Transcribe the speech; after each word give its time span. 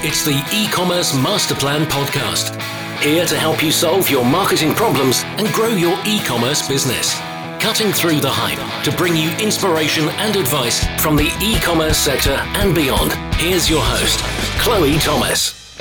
It's 0.00 0.24
the 0.24 0.40
e-commerce 0.54 1.12
master 1.12 1.56
plan 1.56 1.84
podcast. 1.84 2.54
Here 3.00 3.26
to 3.26 3.36
help 3.36 3.64
you 3.64 3.72
solve 3.72 4.08
your 4.08 4.24
marketing 4.24 4.72
problems 4.72 5.24
and 5.24 5.48
grow 5.48 5.70
your 5.70 5.98
e-commerce 6.06 6.68
business. 6.68 7.18
Cutting 7.58 7.90
through 7.90 8.20
the 8.20 8.30
hype 8.30 8.84
to 8.84 8.96
bring 8.96 9.16
you 9.16 9.28
inspiration 9.38 10.08
and 10.10 10.36
advice 10.36 10.86
from 11.02 11.16
the 11.16 11.28
e-commerce 11.42 11.98
sector 11.98 12.36
and 12.54 12.76
beyond. 12.76 13.12
Here's 13.40 13.68
your 13.68 13.82
host, 13.82 14.20
Chloe 14.60 15.00
Thomas. 15.00 15.76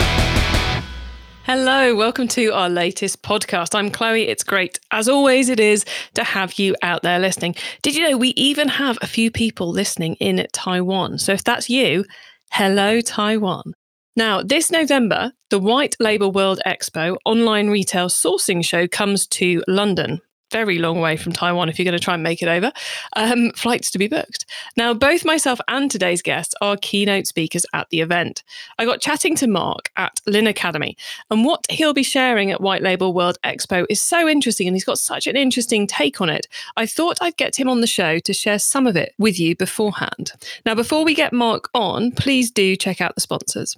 Hello, 1.44 1.96
welcome 1.96 2.28
to 2.30 2.48
our 2.54 2.70
latest 2.72 3.22
podcast. 3.22 3.76
I'm 3.76 3.92
Chloe. 3.92 4.28
It's 4.28 4.44
great, 4.44 4.80
as 4.90 5.08
always, 5.08 5.48
it 5.48 5.60
is 5.60 5.86
to 6.16 6.24
have 6.24 6.58
you 6.58 6.76
out 6.82 7.04
there 7.04 7.20
listening. 7.20 7.54
Did 7.84 7.96
you 7.96 8.10
know 8.10 8.18
we 8.18 8.30
even 8.30 8.68
have 8.68 8.98
a 9.04 9.08
few 9.08 9.30
people 9.30 9.70
listening 9.70 10.16
in 10.16 10.48
Taiwan? 10.54 11.20
So 11.20 11.34
if 11.34 11.44
that's 11.44 11.70
you, 11.70 12.04
hello, 12.52 13.00
Taiwan. 13.00 13.74
Now, 14.18 14.42
this 14.42 14.72
November, 14.72 15.32
the 15.52 15.60
White 15.60 15.96
Label 16.00 16.32
World 16.32 16.60
Expo 16.66 17.18
online 17.24 17.70
retail 17.70 18.10
sourcing 18.10 18.66
show 18.66 18.88
comes 18.88 19.28
to 19.28 19.64
London 19.68 20.22
very 20.52 20.80
long 20.80 21.00
way 21.00 21.18
from 21.18 21.34
Taiwan 21.34 21.70
if 21.70 21.78
you're 21.78 21.84
going 21.84 21.98
to 21.98 22.04
try 22.04 22.14
and 22.14 22.24
make 22.24 22.42
it 22.42 22.48
over. 22.48 22.72
Um, 23.16 23.52
flights 23.52 23.92
to 23.92 23.98
be 23.98 24.08
booked. 24.08 24.46
Now, 24.76 24.94
both 24.94 25.26
myself 25.26 25.60
and 25.68 25.90
today's 25.90 26.22
guests 26.22 26.56
are 26.62 26.78
keynote 26.78 27.28
speakers 27.28 27.66
at 27.74 27.90
the 27.90 28.02
event. 28.02 28.44
I 28.78 28.86
got 28.86 29.02
chatting 29.02 29.36
to 29.38 29.48
Mark 29.48 29.92
at 29.98 30.20
LinnAcademy, 30.28 30.96
and 31.30 31.46
what 31.46 31.66
he'll 31.70 31.94
be 31.94 32.04
sharing 32.04 32.52
at 32.52 32.62
White 32.62 32.82
Label 32.82 33.14
World 33.14 33.38
Expo 33.44 33.86
is 33.90 34.02
so 34.02 34.28
interesting, 34.28 34.68
and 34.68 34.76
he's 34.76 34.86
got 34.86 35.00
such 35.00 35.28
an 35.28 35.36
interesting 35.36 35.88
take 35.88 36.22
on 36.22 36.30
it. 36.30 36.48
I 36.76 36.86
thought 36.86 37.18
I'd 37.22 37.38
get 37.38 37.60
him 37.60 37.70
on 37.70 37.82
the 37.82 37.88
show 37.88 38.20
to 38.20 38.34
share 38.34 38.60
some 38.60 38.88
of 38.88 38.96
it 38.96 39.14
with 39.18 39.40
you 39.40 39.56
beforehand. 39.56 40.32
Now, 40.66 40.76
before 40.76 41.04
we 41.04 41.14
get 41.14 41.34
Mark 41.34 41.70
on, 41.74 42.12
please 42.12 42.52
do 42.52 42.76
check 42.76 43.02
out 43.02 43.16
the 43.16 43.22
sponsors. 43.22 43.76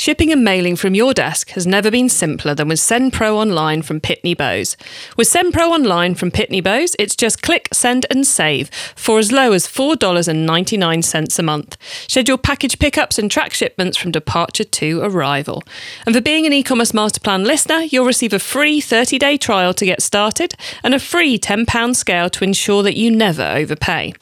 Shipping 0.00 0.32
and 0.32 0.42
mailing 0.42 0.76
from 0.76 0.94
your 0.94 1.12
desk 1.12 1.50
has 1.50 1.66
never 1.66 1.90
been 1.90 2.08
simpler 2.08 2.54
than 2.54 2.68
with 2.68 2.78
SendPro 2.78 3.34
Online 3.34 3.82
from 3.82 4.00
Pitney 4.00 4.34
Bowes. 4.34 4.74
With 5.18 5.28
SendPro 5.28 5.68
Online 5.68 6.14
from 6.14 6.30
Pitney 6.30 6.64
Bowes, 6.64 6.96
it's 6.98 7.14
just 7.14 7.42
click, 7.42 7.68
send, 7.70 8.06
and 8.08 8.26
save 8.26 8.70
for 8.96 9.18
as 9.18 9.30
low 9.30 9.52
as 9.52 9.66
$4.99 9.66 11.38
a 11.38 11.42
month. 11.42 11.76
Schedule 12.08 12.38
package 12.38 12.78
pickups 12.78 13.18
and 13.18 13.30
track 13.30 13.52
shipments 13.52 13.98
from 13.98 14.10
departure 14.10 14.64
to 14.64 15.02
arrival. 15.02 15.62
And 16.06 16.14
for 16.14 16.22
being 16.22 16.46
an 16.46 16.54
e 16.54 16.62
commerce 16.62 16.94
master 16.94 17.20
plan 17.20 17.44
listener, 17.44 17.80
you'll 17.80 18.06
receive 18.06 18.32
a 18.32 18.38
free 18.38 18.80
30 18.80 19.18
day 19.18 19.36
trial 19.36 19.74
to 19.74 19.84
get 19.84 20.00
started 20.00 20.54
and 20.82 20.94
a 20.94 20.98
free 20.98 21.38
£10 21.38 21.94
scale 21.94 22.30
to 22.30 22.44
ensure 22.44 22.82
that 22.82 22.96
you 22.96 23.10
never 23.10 23.42
overpay. 23.42 24.14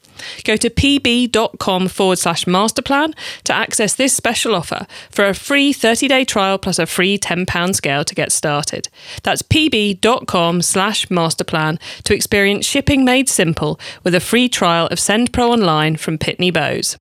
Go 0.45 0.57
to 0.57 0.71
pb.com 0.71 1.89
forward 1.89 2.19
slash 2.19 2.45
masterplan 2.45 3.15
to 3.45 3.55
access 3.55 3.95
this 3.95 4.15
special 4.15 4.55
offer 4.55 4.87
for 5.11 5.27
a 5.27 5.35
free 5.35 5.73
30 5.73 6.09
day 6.09 6.25
trial 6.25 6.59
plus 6.59 6.79
a 6.79 6.87
free 6.87 7.19
£10 7.19 7.75
scale 7.75 8.05
to 8.05 8.15
get 8.15 8.33
started. 8.33 8.89
That's 9.23 9.43
pb.com 9.43 10.63
slash 10.63 11.07
masterplan 11.07 11.79
to 12.05 12.15
experience 12.15 12.67
shipping 12.67 13.05
made 13.05 13.29
simple 13.29 13.79
with 14.05 14.15
a 14.15 14.21
free 14.21 14.49
trial 14.49 14.87
of 14.89 14.99
SendPro 14.99 15.51
Online 15.51 15.97
from 15.97 16.19
Pitney 16.19 16.53
Bowes. 16.53 16.97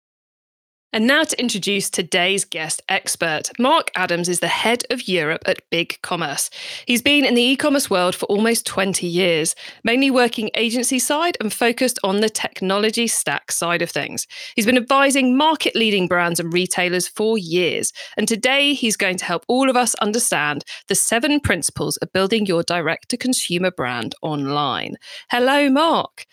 And 0.92 1.06
now 1.06 1.24
to 1.24 1.38
introduce 1.38 1.90
today's 1.90 2.44
guest 2.44 2.80
expert. 2.88 3.50
Mark 3.58 3.90
Adams 3.96 4.28
is 4.28 4.40
the 4.40 4.46
head 4.46 4.84
of 4.88 5.08
Europe 5.08 5.42
at 5.44 5.68
BigCommerce. 5.70 6.48
He's 6.86 7.02
been 7.02 7.24
in 7.24 7.34
the 7.34 7.42
e 7.42 7.56
commerce 7.56 7.90
world 7.90 8.14
for 8.14 8.24
almost 8.26 8.66
20 8.66 9.06
years, 9.06 9.54
mainly 9.84 10.10
working 10.10 10.48
agency 10.54 10.98
side 10.98 11.36
and 11.40 11.52
focused 11.52 11.98
on 12.02 12.20
the 12.20 12.30
technology 12.30 13.06
stack 13.06 13.52
side 13.52 13.82
of 13.82 13.90
things. 13.90 14.26
He's 14.54 14.64
been 14.64 14.78
advising 14.78 15.36
market 15.36 15.74
leading 15.74 16.06
brands 16.06 16.40
and 16.40 16.52
retailers 16.52 17.08
for 17.08 17.36
years. 17.36 17.92
And 18.16 18.26
today 18.26 18.72
he's 18.72 18.96
going 18.96 19.18
to 19.18 19.24
help 19.24 19.44
all 19.48 19.68
of 19.68 19.76
us 19.76 19.94
understand 19.96 20.64
the 20.88 20.94
seven 20.94 21.40
principles 21.40 21.96
of 21.98 22.12
building 22.12 22.46
your 22.46 22.62
direct 22.62 23.10
to 23.10 23.16
consumer 23.16 23.70
brand 23.70 24.14
online. 24.22 24.96
Hello, 25.30 25.68
Mark. 25.68 26.26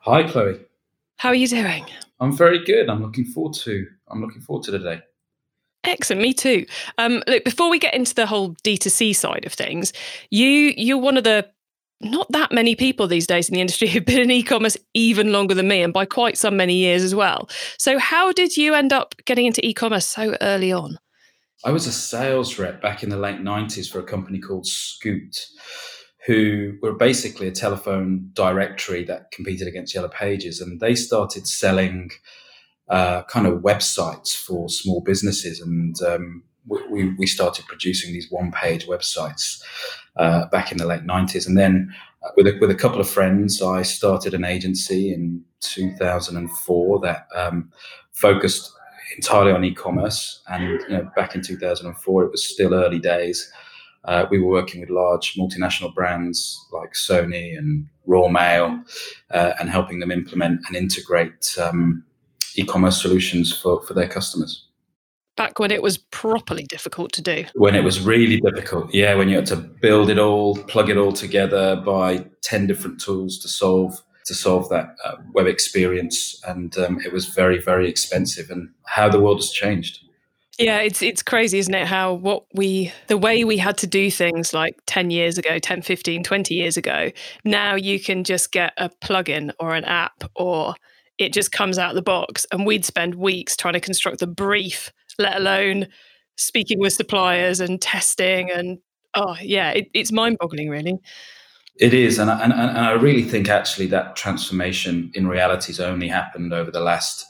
Hi, 0.00 0.22
Chloe. 0.22 0.60
How 1.18 1.30
are 1.30 1.34
you 1.34 1.48
doing? 1.48 1.84
I'm 2.20 2.36
very 2.36 2.64
good. 2.64 2.88
I'm 2.88 3.02
looking 3.02 3.24
forward 3.24 3.54
to. 3.54 3.86
I'm 4.08 4.20
looking 4.20 4.40
forward 4.40 4.64
to 4.64 4.70
the 4.70 4.78
day. 4.78 5.00
Excellent, 5.84 6.22
me 6.22 6.32
too. 6.32 6.64
Um, 6.96 7.22
look, 7.26 7.44
before 7.44 7.70
we 7.70 7.78
get 7.78 7.94
into 7.94 8.14
the 8.14 8.26
whole 8.26 8.54
D2C 8.64 9.14
side 9.14 9.44
of 9.44 9.52
things, 9.52 9.92
you 10.30 10.72
you're 10.76 10.98
one 10.98 11.16
of 11.16 11.24
the 11.24 11.48
not 12.00 12.30
that 12.30 12.52
many 12.52 12.76
people 12.76 13.08
these 13.08 13.26
days 13.26 13.48
in 13.48 13.54
the 13.54 13.60
industry 13.60 13.88
who've 13.88 14.04
been 14.04 14.20
in 14.20 14.30
e-commerce 14.30 14.76
even 14.94 15.32
longer 15.32 15.54
than 15.54 15.66
me 15.66 15.82
and 15.82 15.92
by 15.92 16.04
quite 16.04 16.38
some 16.38 16.56
many 16.56 16.74
years 16.74 17.02
as 17.02 17.14
well. 17.14 17.48
So 17.76 17.98
how 17.98 18.30
did 18.30 18.56
you 18.56 18.74
end 18.74 18.92
up 18.92 19.16
getting 19.24 19.46
into 19.46 19.66
e-commerce 19.66 20.06
so 20.06 20.36
early 20.40 20.70
on? 20.70 20.98
I 21.64 21.72
was 21.72 21.88
a 21.88 21.92
sales 21.92 22.56
rep 22.56 22.80
back 22.80 23.02
in 23.02 23.08
the 23.08 23.16
late 23.16 23.40
90s 23.40 23.90
for 23.90 23.98
a 23.98 24.04
company 24.04 24.38
called 24.38 24.66
Scoot 24.66 25.36
who 26.28 26.76
were 26.82 26.92
basically 26.92 27.48
a 27.48 27.50
telephone 27.50 28.30
directory 28.34 29.02
that 29.02 29.30
competed 29.30 29.66
against 29.66 29.94
Yellow 29.94 30.10
Pages, 30.10 30.60
and 30.60 30.78
they 30.78 30.94
started 30.94 31.48
selling 31.48 32.10
uh, 32.90 33.22
kind 33.22 33.46
of 33.46 33.60
websites 33.60 34.36
for 34.36 34.68
small 34.68 35.00
businesses, 35.00 35.58
and 35.58 35.96
um, 36.02 36.42
we, 36.90 37.14
we 37.14 37.26
started 37.26 37.64
producing 37.66 38.12
these 38.12 38.30
one-page 38.30 38.86
websites 38.86 39.62
uh, 40.16 40.44
back 40.48 40.70
in 40.70 40.76
the 40.76 40.84
late 40.84 41.06
'90s, 41.06 41.46
and 41.46 41.56
then 41.56 41.94
uh, 42.22 42.28
with 42.36 42.46
a, 42.46 42.58
with 42.60 42.70
a 42.70 42.74
couple 42.74 43.00
of 43.00 43.08
friends, 43.08 43.62
I 43.62 43.80
started 43.80 44.34
an 44.34 44.44
agency 44.44 45.14
in 45.14 45.42
2004 45.60 47.00
that 47.00 47.26
um, 47.34 47.72
focused 48.12 48.70
entirely 49.16 49.52
on 49.52 49.64
e-commerce, 49.64 50.42
and 50.48 50.62
you 50.62 50.88
know, 50.90 51.10
back 51.16 51.34
in 51.34 51.40
2004, 51.40 52.24
it 52.24 52.30
was 52.30 52.44
still 52.44 52.74
early 52.74 52.98
days. 52.98 53.50
Uh, 54.04 54.26
we 54.30 54.38
were 54.38 54.50
working 54.50 54.80
with 54.80 54.90
large 54.90 55.34
multinational 55.34 55.94
brands 55.94 56.66
like 56.72 56.92
Sony 56.92 57.58
and 57.58 57.86
Royal 58.06 58.30
Mail 58.30 58.82
uh, 59.30 59.52
and 59.60 59.68
helping 59.68 59.98
them 59.98 60.10
implement 60.10 60.60
and 60.66 60.76
integrate 60.76 61.56
um, 61.60 62.04
e-commerce 62.56 63.02
solutions 63.02 63.52
for, 63.56 63.82
for 63.82 63.94
their 63.94 64.08
customers. 64.08 64.64
Back 65.36 65.60
when 65.60 65.70
it 65.70 65.82
was 65.82 65.98
properly 65.98 66.64
difficult 66.64 67.12
to 67.12 67.22
do. 67.22 67.44
When 67.54 67.76
it 67.76 67.84
was 67.84 68.00
really 68.00 68.40
difficult, 68.40 68.92
yeah, 68.92 69.14
when 69.14 69.28
you 69.28 69.36
had 69.36 69.46
to 69.46 69.56
build 69.56 70.10
it 70.10 70.18
all, 70.18 70.56
plug 70.64 70.90
it 70.90 70.96
all 70.96 71.12
together, 71.12 71.76
buy 71.76 72.26
ten 72.42 72.66
different 72.66 73.00
tools 73.00 73.38
to 73.40 73.48
solve 73.48 74.02
to 74.24 74.34
solve 74.34 74.68
that 74.68 74.96
uh, 75.04 75.14
web 75.32 75.46
experience, 75.46 76.42
and 76.46 76.76
um, 76.78 77.00
it 77.04 77.12
was 77.12 77.26
very 77.26 77.60
very 77.60 77.88
expensive. 77.88 78.50
And 78.50 78.70
how 78.86 79.08
the 79.08 79.20
world 79.20 79.38
has 79.38 79.50
changed. 79.52 80.00
Yeah, 80.58 80.78
it's 80.80 81.02
it's 81.02 81.22
crazy, 81.22 81.58
isn't 81.58 81.74
it? 81.74 81.86
How 81.86 82.14
what 82.14 82.44
we 82.52 82.92
the 83.06 83.16
way 83.16 83.44
we 83.44 83.56
had 83.58 83.78
to 83.78 83.86
do 83.86 84.10
things 84.10 84.52
like 84.52 84.74
10 84.86 85.10
years 85.10 85.38
ago, 85.38 85.60
10, 85.60 85.82
15, 85.82 86.24
20 86.24 86.54
years 86.54 86.76
ago, 86.76 87.10
now 87.44 87.76
you 87.76 88.00
can 88.00 88.24
just 88.24 88.50
get 88.50 88.72
a 88.76 88.88
plugin 88.88 89.52
or 89.60 89.74
an 89.76 89.84
app 89.84 90.24
or 90.34 90.74
it 91.16 91.32
just 91.32 91.52
comes 91.52 91.78
out 91.78 91.90
of 91.90 91.94
the 91.94 92.02
box 92.02 92.44
and 92.50 92.66
we'd 92.66 92.84
spend 92.84 93.14
weeks 93.14 93.56
trying 93.56 93.74
to 93.74 93.80
construct 93.80 94.18
the 94.18 94.26
brief, 94.26 94.92
let 95.18 95.36
alone 95.36 95.86
speaking 96.36 96.80
with 96.80 96.92
suppliers 96.92 97.60
and 97.60 97.80
testing 97.80 98.50
and 98.50 98.78
oh 99.14 99.36
yeah, 99.40 99.70
it, 99.70 99.88
it's 99.94 100.10
mind-boggling 100.10 100.68
really. 100.68 100.98
It 101.76 101.94
is, 101.94 102.18
and, 102.18 102.28
and 102.28 102.52
and 102.52 102.78
I 102.78 102.92
really 102.92 103.22
think 103.22 103.48
actually 103.48 103.86
that 103.86 104.16
transformation 104.16 105.12
in 105.14 105.28
reality 105.28 105.68
has 105.68 105.78
only 105.78 106.08
happened 106.08 106.52
over 106.52 106.72
the 106.72 106.80
last 106.80 107.24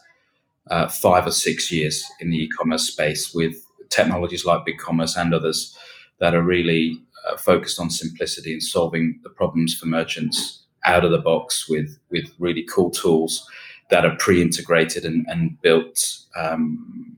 uh, 0.70 0.88
five 0.88 1.26
or 1.26 1.30
six 1.30 1.70
years 1.70 2.04
in 2.20 2.30
the 2.30 2.36
e-commerce 2.44 2.86
space 2.86 3.34
with 3.34 3.56
technologies 3.90 4.44
like 4.44 4.66
BigCommerce 4.66 5.16
and 5.16 5.34
others 5.34 5.76
that 6.20 6.34
are 6.34 6.42
really 6.42 7.00
uh, 7.28 7.36
focused 7.36 7.80
on 7.80 7.90
simplicity 7.90 8.52
and 8.52 8.62
solving 8.62 9.18
the 9.22 9.30
problems 9.30 9.74
for 9.74 9.86
merchants 9.86 10.64
out 10.84 11.04
of 11.04 11.10
the 11.10 11.18
box 11.18 11.68
with 11.68 11.98
with 12.10 12.32
really 12.38 12.64
cool 12.64 12.90
tools 12.90 13.48
that 13.90 14.04
are 14.04 14.16
pre-integrated 14.16 15.04
and, 15.04 15.26
and 15.28 15.60
built 15.62 16.18
um, 16.36 17.16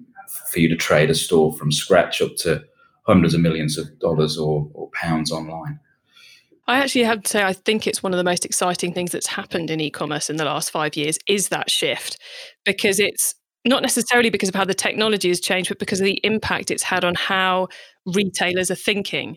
for 0.51 0.61
you 0.61 0.69
to 0.69 0.77
trade 0.77 1.11
a 1.11 1.15
store 1.15 1.53
from 1.53 1.73
scratch 1.73 2.23
up 2.23 2.37
to 2.37 2.63
hundreds 3.03 3.35
of 3.35 3.41
millions 3.41 3.77
of 3.77 3.99
dollars 3.99 4.39
or, 4.39 4.69
or 4.73 4.89
pounds 4.93 5.33
online. 5.33 5.81
I 6.69 6.79
actually 6.79 7.03
have 7.05 7.23
to 7.23 7.29
say, 7.29 7.43
I 7.43 7.53
think 7.53 7.89
it's 7.89 8.03
one 8.03 8.13
of 8.13 8.19
the 8.19 8.25
most 8.25 8.45
exciting 8.45 8.93
things 8.95 9.11
that's 9.11 9.27
happened 9.27 9.71
in 9.71 9.81
e-commerce 9.81 10.31
in 10.31 10.37
the 10.37 10.45
last 10.45 10.71
five 10.71 10.95
years 10.95 11.19
is 11.27 11.49
that 11.49 11.69
shift, 11.69 12.17
because 12.65 13.01
it's 13.01 13.35
not 13.65 13.83
necessarily 13.83 14.31
because 14.31 14.49
of 14.49 14.55
how 14.55 14.65
the 14.65 14.75
technology 14.75 15.29
has 15.29 15.41
changed, 15.41 15.69
but 15.69 15.79
because 15.79 16.01
of 16.01 16.07
the 16.07 16.21
impact 16.25 16.71
it's 16.71 16.83
had 16.83 17.05
on 17.05 17.15
how 17.15 17.69
retailers 18.07 18.71
are 18.71 18.77
thinking 18.77 19.37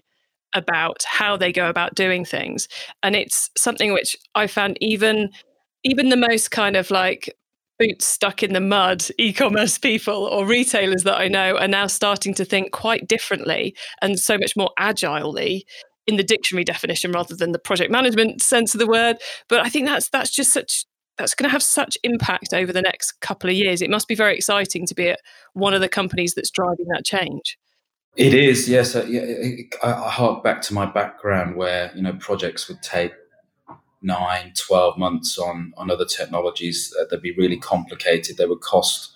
about 0.53 1.03
how 1.05 1.35
they 1.35 1.51
go 1.51 1.69
about 1.69 1.95
doing 1.95 2.23
things. 2.23 2.67
And 3.01 3.15
it's 3.15 3.49
something 3.57 3.91
which 3.91 4.15
I 4.35 4.47
found 4.47 4.77
even 4.81 5.29
even 5.83 6.09
the 6.09 6.17
most 6.17 6.51
kind 6.51 6.77
of 6.77 6.89
like 6.91 7.35
boots 7.77 8.05
stuck 8.05 8.41
in 8.43 8.53
the 8.53 8.61
mud 8.61 9.03
e-commerce 9.17 9.77
people 9.77 10.25
or 10.25 10.45
retailers 10.45 11.03
that 11.03 11.19
I 11.19 11.27
know 11.27 11.57
are 11.57 11.67
now 11.67 11.87
starting 11.87 12.33
to 12.35 12.45
think 12.45 12.71
quite 12.71 13.07
differently 13.07 13.75
and 14.01 14.17
so 14.17 14.37
much 14.37 14.55
more 14.55 14.71
agilely 14.79 15.65
in 16.07 16.17
the 16.17 16.23
dictionary 16.23 16.63
definition 16.63 17.11
rather 17.11 17.35
than 17.35 17.51
the 17.51 17.59
project 17.59 17.91
management 17.91 18.41
sense 18.41 18.73
of 18.73 18.79
the 18.79 18.87
word. 18.87 19.17
But 19.49 19.61
I 19.61 19.69
think 19.69 19.87
that's 19.87 20.09
that's 20.09 20.29
just 20.29 20.53
such 20.53 20.85
that's 21.18 21.36
going 21.36 21.48
to 21.48 21.51
have 21.51 21.63
such 21.63 21.98
impact 22.04 22.54
over 22.54 22.74
the 22.74 22.81
next 22.81 23.19
couple 23.21 23.50
of 23.50 23.56
years. 23.56 23.81
It 23.81 23.89
must 23.89 24.07
be 24.07 24.15
very 24.15 24.36
exciting 24.36 24.86
to 24.88 24.95
be 24.95 25.10
at 25.10 25.19
one 25.54 25.74
of 25.74 25.81
the 25.81 25.89
companies 25.89 26.33
that's 26.33 26.50
driving 26.50 26.88
that 26.89 27.06
change. 27.06 27.57
It 28.15 28.33
is, 28.33 28.69
yes. 28.69 28.95
Uh, 28.95 29.07
I, 29.81 29.92
I 29.92 30.10
hark 30.10 30.44
back 30.44 30.62
to 30.63 30.74
my 30.74 30.86
background 30.86 31.56
where 31.56 31.92
you 31.95 32.01
know 32.01 32.13
projects 32.13 32.68
would 32.68 32.81
take 32.83 33.12
nine, 34.04 34.54
12 34.56 34.98
months 34.98 35.38
on 35.39 35.74
on 35.77 35.89
other 35.89 36.06
technologies. 36.06 36.94
Uh, 37.00 37.06
they'd 37.10 37.21
be 37.21 37.33
really 37.33 37.57
complicated. 37.57 38.38
They 38.38 38.45
would 38.45 38.62
cost 38.62 39.12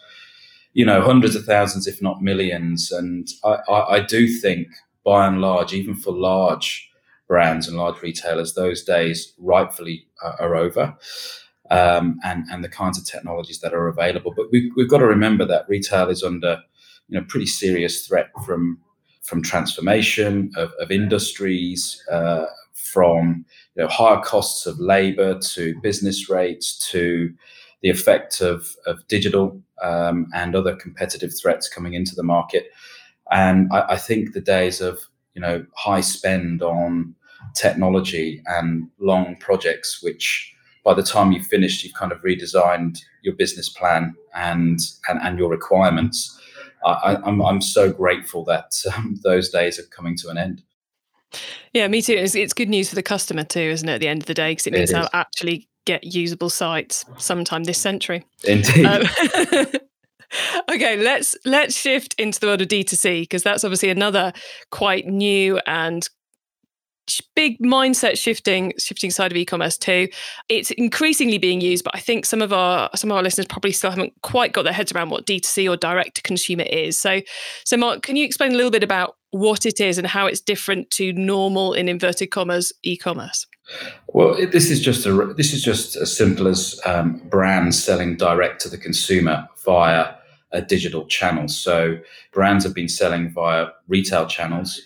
you 0.74 0.86
know 0.86 1.02
hundreds 1.02 1.36
of 1.36 1.46
thousands, 1.46 1.86
if 1.86 2.02
not 2.02 2.24
millions. 2.24 2.92
And 2.92 3.28
I, 3.44 3.58
I, 3.70 3.96
I 3.96 4.00
do 4.00 4.28
think, 4.28 4.68
by 5.04 5.28
and 5.28 5.42
large, 5.42 5.74
even 5.74 5.96
for 5.96 6.12
large 6.12 6.90
brands 7.28 7.68
and 7.68 7.78
large 7.78 8.02
retailers, 8.02 8.54
those 8.54 8.84
days 8.84 9.34
rightfully 9.38 10.08
uh, 10.24 10.34
are 10.40 10.56
over. 10.56 10.98
Um, 11.69 12.19
and 12.24 12.46
and 12.50 12.64
the 12.64 12.69
kinds 12.69 12.98
of 12.98 13.06
technologies 13.06 13.60
that 13.60 13.74
are 13.74 13.90
available. 13.90 14.34
But 14.36 14.46
we've, 14.52 14.72
we've 14.78 14.90
got 14.90 15.00
to 15.00 15.06
remember 15.06 15.46
that 15.46 15.68
retail 15.68 16.10
is 16.10 16.24
under 16.24 16.62
you 17.10 17.19
know 17.19 17.25
pretty 17.28 17.46
serious 17.46 18.08
threat 18.08 18.30
from 18.46 18.80
from 19.28 19.44
transformation 19.44 20.50
of, 20.56 20.72
of 20.80 20.90
industries, 20.90 22.02
uh, 22.10 22.46
from 22.72 23.46
you 23.75 23.84
know, 23.84 23.90
higher 23.90 24.22
costs 24.22 24.66
of 24.66 24.80
labor 24.80 25.38
to 25.40 25.78
business 25.81 26.30
rates 26.30 26.78
to 26.90 27.34
the 27.81 27.90
effect 27.90 28.40
of, 28.40 28.75
of 28.86 29.06
digital 29.10 29.62
um, 29.84 30.28
and 30.34 30.56
other 30.56 30.75
competitive 30.78 31.38
threats 31.38 31.68
coming 31.68 31.94
into 31.94 32.16
the 32.16 32.24
market. 32.24 32.72
And 33.30 33.70
I, 33.74 33.81
I, 33.90 33.98
think 33.98 34.31
the 34.31 34.42
days 34.42 34.80
of 34.80 35.02
you 35.36 35.42
know 35.42 35.66
high 35.75 36.02
spend 36.02 36.62
on 36.62 37.13
technology 37.54 38.42
and 38.46 38.90
long 39.00 39.36
projects, 39.36 40.02
which 40.02 40.54
by 40.88 40.94
the 40.94 41.04
time 41.04 41.34
you've 41.34 41.45
finished, 41.45 41.84
you've 41.84 41.94
kind 41.94 42.13
of 42.13 42.22
redesigned 42.22 43.00
your 43.22 43.36
business 43.36 43.68
plan 43.68 44.16
and 44.34 44.80
and, 45.10 45.19
and 45.22 45.38
your 45.38 45.50
requirements 45.50 46.38
I, 46.86 47.16
am 47.16 47.24
I'm, 47.25 47.42
I'm 47.42 47.62
so 47.62 47.92
grateful 47.92 48.44
that 48.45 48.81
um, 48.95 49.19
those 49.24 49.50
days 49.50 49.80
are 49.80 49.88
coming 49.88 50.16
to 50.18 50.30
an 50.30 50.38
end. 50.38 50.63
Yeah, 51.74 51.88
me 51.88 52.01
too. 52.01 52.13
It's, 52.13 52.36
it's 52.36 52.54
good 52.54 52.69
news 52.69 52.89
for 52.89 52.95
the 52.95 53.04
customer 53.04 53.44
too, 53.44 53.60
isn't 53.60 53.89
it? 53.89 53.94
At 53.94 54.00
the 54.00 54.07
end 54.07 54.22
of 54.22 54.28
the 54.28 54.34
day, 54.34 54.51
because 54.51 54.68
it 54.68 54.74
means 54.74 54.92
they'll 54.92 55.10
actually 55.13 55.68
get 55.86 56.04
usable 56.04 56.50
sites 56.50 57.06
sometime 57.18 57.63
this 57.66 57.78
century. 57.78 58.25
Indeed. 58.45 58.86
Um, 58.86 59.04
okay, 60.69 60.98
let's 60.98 61.36
let's 61.45 61.75
shift 61.75 62.16
into 62.18 62.39
the 62.39 62.48
world 62.48 62.62
of 62.62 62.68
D2C 62.68 63.24
because 63.24 63.44
that's 63.44 63.63
obviously 63.63 63.89
another 63.89 64.31
quite 64.72 65.06
new 65.07 65.60
and 65.68 66.07
big 67.36 67.59
mindset 67.59 68.18
shifting 68.18 68.74
shifting 68.77 69.12
side 69.12 69.31
of 69.31 69.38
e-commerce 69.38 69.77
too. 69.77 70.07
It's 70.50 70.71
increasingly 70.71 71.38
being 71.38 71.62
used 71.62 71.83
but 71.83 71.95
i 71.95 72.00
think 72.00 72.25
some 72.25 72.42
of 72.42 72.54
our 72.54 72.89
some 72.95 73.12
of 73.12 73.18
our 73.18 73.24
listeners 73.24 73.48
probably 73.48 73.71
still 73.71 73.89
haven't 73.89 74.13
quite 74.21 74.54
got 74.54 74.63
their 74.63 74.74
heads 74.74 74.92
around 74.92 75.09
what 75.09 75.25
d2c 75.25 75.69
or 75.69 75.77
direct 75.77 76.15
to 76.15 76.21
consumer 76.21 76.63
is. 76.63 76.98
So 76.98 77.21
so 77.63 77.77
mark 77.77 78.01
can 78.04 78.15
you 78.15 78.25
explain 78.25 78.51
a 78.54 78.56
little 78.56 78.71
bit 78.71 78.83
about 78.83 79.15
what 79.31 79.65
it 79.65 79.80
is 79.80 79.98
and 79.98 80.07
how 80.07 80.25
it's 80.25 80.39
different 80.39 80.89
to 80.92 81.13
normal 81.13 81.74
in 81.74 81.89
inverted 81.89 82.31
commas 82.31 82.74
e-commerce? 82.83 83.45
Well 84.07 84.36
this 84.51 84.69
is 84.69 84.81
just 84.81 85.06
a 85.06 85.33
this 85.36 85.53
is 85.53 85.63
just 85.63 85.95
as 85.95 86.15
simple 86.15 86.48
as 86.48 86.80
um, 86.86 87.21
brands 87.30 87.81
selling 87.81 88.18
direct 88.18 88.62
to 88.62 88.69
the 88.69 88.77
consumer 88.77 89.48
via 89.65 90.13
a 90.53 90.62
digital 90.62 91.06
channel. 91.07 91.48
So 91.48 92.00
brands 92.31 92.63
have 92.63 92.74
been 92.74 92.88
selling 92.88 93.30
via 93.30 93.68
retail 93.88 94.27
channels 94.27 94.81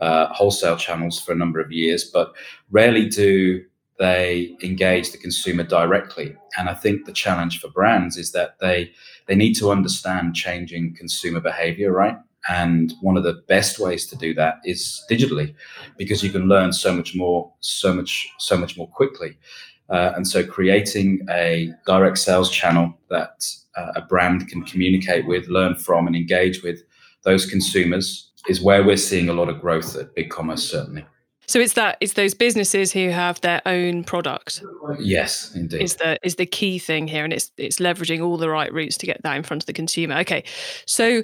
uh, 0.00 0.32
wholesale 0.32 0.76
channels 0.76 1.20
for 1.20 1.32
a 1.32 1.36
number 1.36 1.60
of 1.60 1.72
years, 1.72 2.04
but 2.04 2.32
rarely 2.70 3.08
do 3.08 3.62
they 3.98 4.56
engage 4.62 5.12
the 5.12 5.18
consumer 5.18 5.62
directly. 5.62 6.34
And 6.56 6.70
I 6.70 6.74
think 6.74 7.04
the 7.04 7.12
challenge 7.12 7.60
for 7.60 7.68
brands 7.68 8.16
is 8.16 8.32
that 8.32 8.58
they 8.58 8.90
they 9.26 9.36
need 9.36 9.54
to 9.54 9.70
understand 9.70 10.34
changing 10.34 10.96
consumer 10.96 11.40
behavior, 11.40 11.92
right? 11.92 12.16
And 12.48 12.94
one 13.02 13.18
of 13.18 13.24
the 13.24 13.42
best 13.48 13.78
ways 13.78 14.06
to 14.06 14.16
do 14.16 14.32
that 14.34 14.56
is 14.64 15.04
digitally, 15.10 15.54
because 15.98 16.22
you 16.22 16.30
can 16.30 16.48
learn 16.48 16.72
so 16.72 16.94
much 16.94 17.14
more, 17.14 17.52
so 17.60 17.92
much, 17.92 18.28
so 18.38 18.56
much 18.56 18.78
more 18.78 18.88
quickly. 18.88 19.36
Uh, 19.90 20.12
and 20.16 20.26
so, 20.26 20.44
creating 20.44 21.20
a 21.28 21.72
direct 21.86 22.16
sales 22.18 22.50
channel 22.50 22.94
that 23.10 23.46
uh, 23.76 23.92
a 23.96 24.02
brand 24.02 24.48
can 24.48 24.62
communicate 24.64 25.26
with, 25.26 25.48
learn 25.48 25.74
from, 25.74 26.06
and 26.06 26.16
engage 26.16 26.62
with 26.62 26.82
those 27.24 27.44
consumers 27.44 28.29
is 28.48 28.62
where 28.62 28.82
we're 28.84 28.96
seeing 28.96 29.28
a 29.28 29.32
lot 29.32 29.48
of 29.48 29.60
growth 29.60 29.96
at 29.96 30.14
BigCommerce, 30.14 30.60
certainly. 30.60 31.04
So 31.50 31.58
it's 31.58 31.72
that 31.72 31.96
it's 32.00 32.12
those 32.12 32.32
businesses 32.32 32.92
who 32.92 33.08
have 33.10 33.40
their 33.40 33.60
own 33.66 34.04
product. 34.04 34.62
Yes, 35.00 35.52
indeed. 35.52 35.82
Is 35.82 35.96
the 35.96 36.16
is 36.22 36.36
the 36.36 36.46
key 36.46 36.78
thing 36.78 37.08
here, 37.08 37.24
and 37.24 37.32
it's 37.32 37.50
it's 37.56 37.80
leveraging 37.80 38.24
all 38.24 38.36
the 38.36 38.48
right 38.48 38.72
routes 38.72 38.96
to 38.98 39.06
get 39.06 39.20
that 39.24 39.36
in 39.36 39.42
front 39.42 39.64
of 39.64 39.66
the 39.66 39.72
consumer. 39.72 40.18
Okay, 40.18 40.44
so 40.86 41.22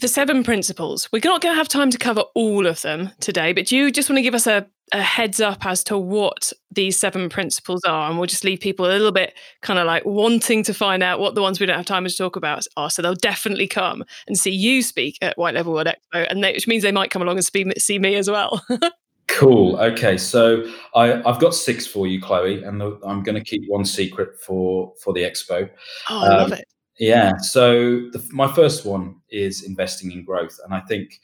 the 0.00 0.08
seven 0.08 0.42
principles. 0.42 1.08
We're 1.12 1.20
not 1.22 1.42
going 1.42 1.54
to 1.54 1.56
have 1.56 1.68
time 1.68 1.90
to 1.90 1.98
cover 1.98 2.22
all 2.34 2.66
of 2.66 2.82
them 2.82 3.12
today, 3.20 3.52
but 3.52 3.66
do 3.66 3.76
you 3.76 3.92
just 3.92 4.10
want 4.10 4.16
to 4.16 4.22
give 4.22 4.34
us 4.34 4.48
a 4.48 4.66
a 4.92 5.02
heads 5.02 5.38
up 5.38 5.64
as 5.66 5.84
to 5.84 5.98
what 5.98 6.50
these 6.72 6.98
seven 6.98 7.28
principles 7.28 7.84
are, 7.84 8.08
and 8.08 8.18
we'll 8.18 8.26
just 8.26 8.42
leave 8.42 8.58
people 8.58 8.86
a 8.86 8.88
little 8.88 9.12
bit 9.12 9.32
kind 9.62 9.78
of 9.78 9.86
like 9.86 10.04
wanting 10.04 10.64
to 10.64 10.74
find 10.74 11.04
out 11.04 11.20
what 11.20 11.36
the 11.36 11.42
ones 11.42 11.60
we 11.60 11.66
don't 11.66 11.76
have 11.76 11.86
time 11.86 12.04
to 12.04 12.16
talk 12.16 12.34
about 12.34 12.66
are. 12.76 12.90
So 12.90 13.00
they'll 13.00 13.14
definitely 13.14 13.68
come 13.68 14.02
and 14.26 14.36
see 14.36 14.50
you 14.50 14.82
speak 14.82 15.18
at 15.22 15.38
White 15.38 15.54
Label 15.54 15.72
World 15.72 15.86
Expo, 15.86 16.26
and 16.28 16.42
they, 16.42 16.52
which 16.52 16.66
means 16.66 16.82
they 16.82 16.90
might 16.90 17.12
come 17.12 17.22
along 17.22 17.36
and 17.36 17.78
see 17.78 17.98
me 18.00 18.16
as 18.16 18.28
well. 18.28 18.60
cool. 19.28 19.76
Okay, 19.78 20.16
so 20.18 20.64
I, 20.94 21.22
have 21.24 21.40
got 21.40 21.54
six 21.54 21.86
for 21.86 22.06
you, 22.06 22.20
Chloe, 22.20 22.62
and 22.62 22.82
I'm 22.82 23.22
going 23.22 23.34
to 23.34 23.44
keep 23.44 23.62
one 23.68 23.84
secret 23.84 24.40
for 24.40 24.92
for 25.02 25.12
the 25.12 25.22
expo. 25.22 25.68
Oh, 26.10 26.20
I 26.20 26.26
um, 26.26 26.38
love 26.38 26.52
it. 26.52 26.64
Yeah. 26.98 27.36
So 27.38 28.10
the, 28.10 28.26
my 28.32 28.52
first 28.52 28.84
one 28.84 29.16
is 29.30 29.62
investing 29.62 30.12
in 30.12 30.24
growth, 30.24 30.58
and 30.64 30.74
I 30.74 30.80
think. 30.80 31.20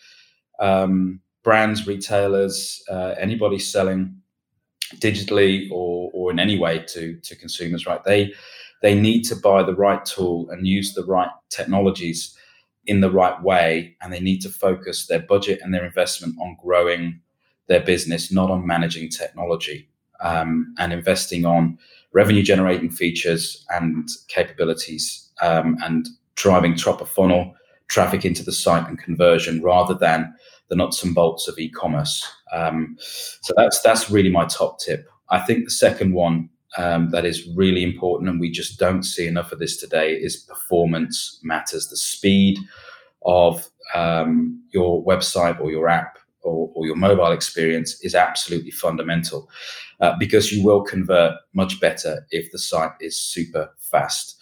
Um, 0.61 1.21
brands, 1.45 1.87
retailers, 1.87 2.83
uh, 2.91 3.15
anybody 3.19 3.59
selling 3.59 4.17
digitally 4.97 5.69
or, 5.71 6.11
or 6.12 6.31
in 6.33 6.41
any 6.41 6.59
way 6.59 6.81
to, 6.89 7.17
to 7.21 7.37
consumers, 7.37 7.87
right? 7.87 8.03
They 8.03 8.33
they 8.83 8.95
need 8.95 9.23
to 9.25 9.37
buy 9.37 9.62
the 9.62 9.75
right 9.75 10.05
tool 10.05 10.51
and 10.51 10.67
use 10.67 10.93
the 10.93 11.05
right 11.06 11.31
technologies 11.49 12.37
in 12.87 13.01
the 13.01 13.11
right 13.11 13.41
way, 13.43 13.97
and 14.03 14.12
they 14.12 14.21
need 14.21 14.41
to 14.43 14.51
focus 14.51 15.06
their 15.06 15.21
budget 15.21 15.61
and 15.62 15.73
their 15.73 15.87
investment 15.87 16.35
on 16.39 16.56
growing 16.62 17.21
their 17.69 17.81
business, 17.81 18.31
not 18.31 18.51
on 18.51 18.67
managing 18.67 19.09
technology 19.09 19.89
um, 20.21 20.75
and 20.79 20.93
investing 20.93 21.45
on 21.45 21.79
revenue 22.13 22.43
generating 22.43 22.91
features 22.91 23.65
and 23.71 24.09
capabilities 24.29 25.31
um, 25.43 25.77
and 25.83 26.09
driving 26.37 26.75
top 26.75 27.01
of 27.01 27.09
funnel 27.09 27.55
traffic 27.89 28.25
into 28.25 28.43
the 28.43 28.53
site 28.53 28.89
and 28.89 28.99
conversion 28.99 29.63
rather 29.63 29.94
than 29.94 30.33
the 30.69 30.77
nuts 30.77 31.03
and 31.05 31.15
bolts 31.15 31.49
of 31.49 31.59
e-commerce. 31.59 32.27
Um, 32.53 32.97
so 32.99 33.53
that's 33.56 33.81
that's 33.83 34.11
really 34.11 34.31
my 34.31 34.47
top 34.47 34.79
tip. 34.79 35.09
I 35.31 35.41
think 35.41 35.65
the 35.65 35.71
second 35.71 36.15
one 36.15 36.49
um, 36.79 37.11
that 37.11 37.25
is 37.25 37.49
really 37.55 37.83
important, 37.83 38.31
and 38.31 38.41
we 38.41 38.51
just 38.51 38.79
don't 38.79 39.03
see 39.03 39.27
enough 39.27 39.53
of 39.53 39.59
this 39.59 39.77
today, 39.77 40.15
is 40.15 40.37
performance 40.37 41.39
matters. 41.43 41.89
The 41.89 41.97
speed 41.97 42.59
of 43.25 43.69
um, 43.94 44.63
your 44.71 45.05
website 45.05 45.61
or 45.61 45.71
your 45.71 45.89
app 45.89 46.19
or, 46.44 46.70
or, 46.74 46.86
your 46.86 46.96
mobile 46.96 47.32
experience 47.32 47.98
is 48.03 48.15
absolutely 48.15 48.70
fundamental 48.70 49.48
uh, 50.01 50.15
because 50.19 50.53
you 50.53 50.65
will 50.65 50.82
convert 50.82 51.32
much 51.55 51.81
better 51.81 52.27
if 52.31 52.51
the 52.53 52.58
site 52.58 52.93
is 53.01 53.19
super 53.19 53.70
fast. 53.79 54.36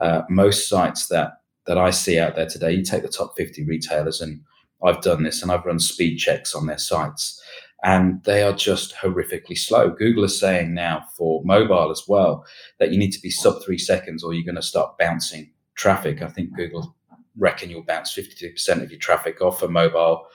Uh, 0.00 0.22
most 0.28 0.68
sites 0.68 1.08
that 1.08 1.32
that 1.66 1.76
I 1.76 1.90
see 1.90 2.18
out 2.18 2.34
there 2.34 2.48
today, 2.48 2.72
you 2.72 2.82
take 2.82 3.02
the 3.02 3.08
top 3.08 3.36
50 3.36 3.64
retailers 3.64 4.22
and 4.22 4.40
I've 4.82 5.02
done 5.02 5.22
this 5.22 5.42
and 5.42 5.52
I've 5.52 5.66
run 5.66 5.78
speed 5.78 6.16
checks 6.16 6.54
on 6.54 6.66
their 6.66 6.78
sites 6.78 7.40
and 7.84 8.24
they 8.24 8.42
are 8.42 8.54
just 8.54 8.94
horrifically 8.96 9.56
slow. 9.56 9.90
Google 9.90 10.24
is 10.24 10.40
saying 10.40 10.72
now 10.72 11.04
for 11.16 11.42
mobile 11.44 11.90
as 11.90 12.04
well 12.08 12.44
that 12.78 12.90
you 12.90 12.98
need 12.98 13.12
to 13.12 13.20
be 13.20 13.30
sub 13.30 13.62
three 13.62 13.78
seconds 13.78 14.24
or 14.24 14.32
you're 14.32 14.44
going 14.44 14.56
to 14.56 14.62
start 14.62 14.98
bouncing 14.98 15.50
traffic. 15.74 16.22
I 16.22 16.28
think 16.28 16.56
Google 16.56 16.96
reckon 17.36 17.70
you'll 17.70 17.82
bounce 17.84 18.14
52% 18.14 18.82
of 18.82 18.90
your 18.90 18.98
traffic 18.98 19.40
off 19.40 19.62
a 19.62 19.68
mobile 19.68 20.26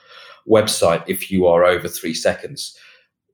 website 0.48 1.04
if 1.06 1.30
you 1.30 1.46
are 1.46 1.64
over 1.64 1.88
three 1.88 2.14
seconds. 2.14 2.76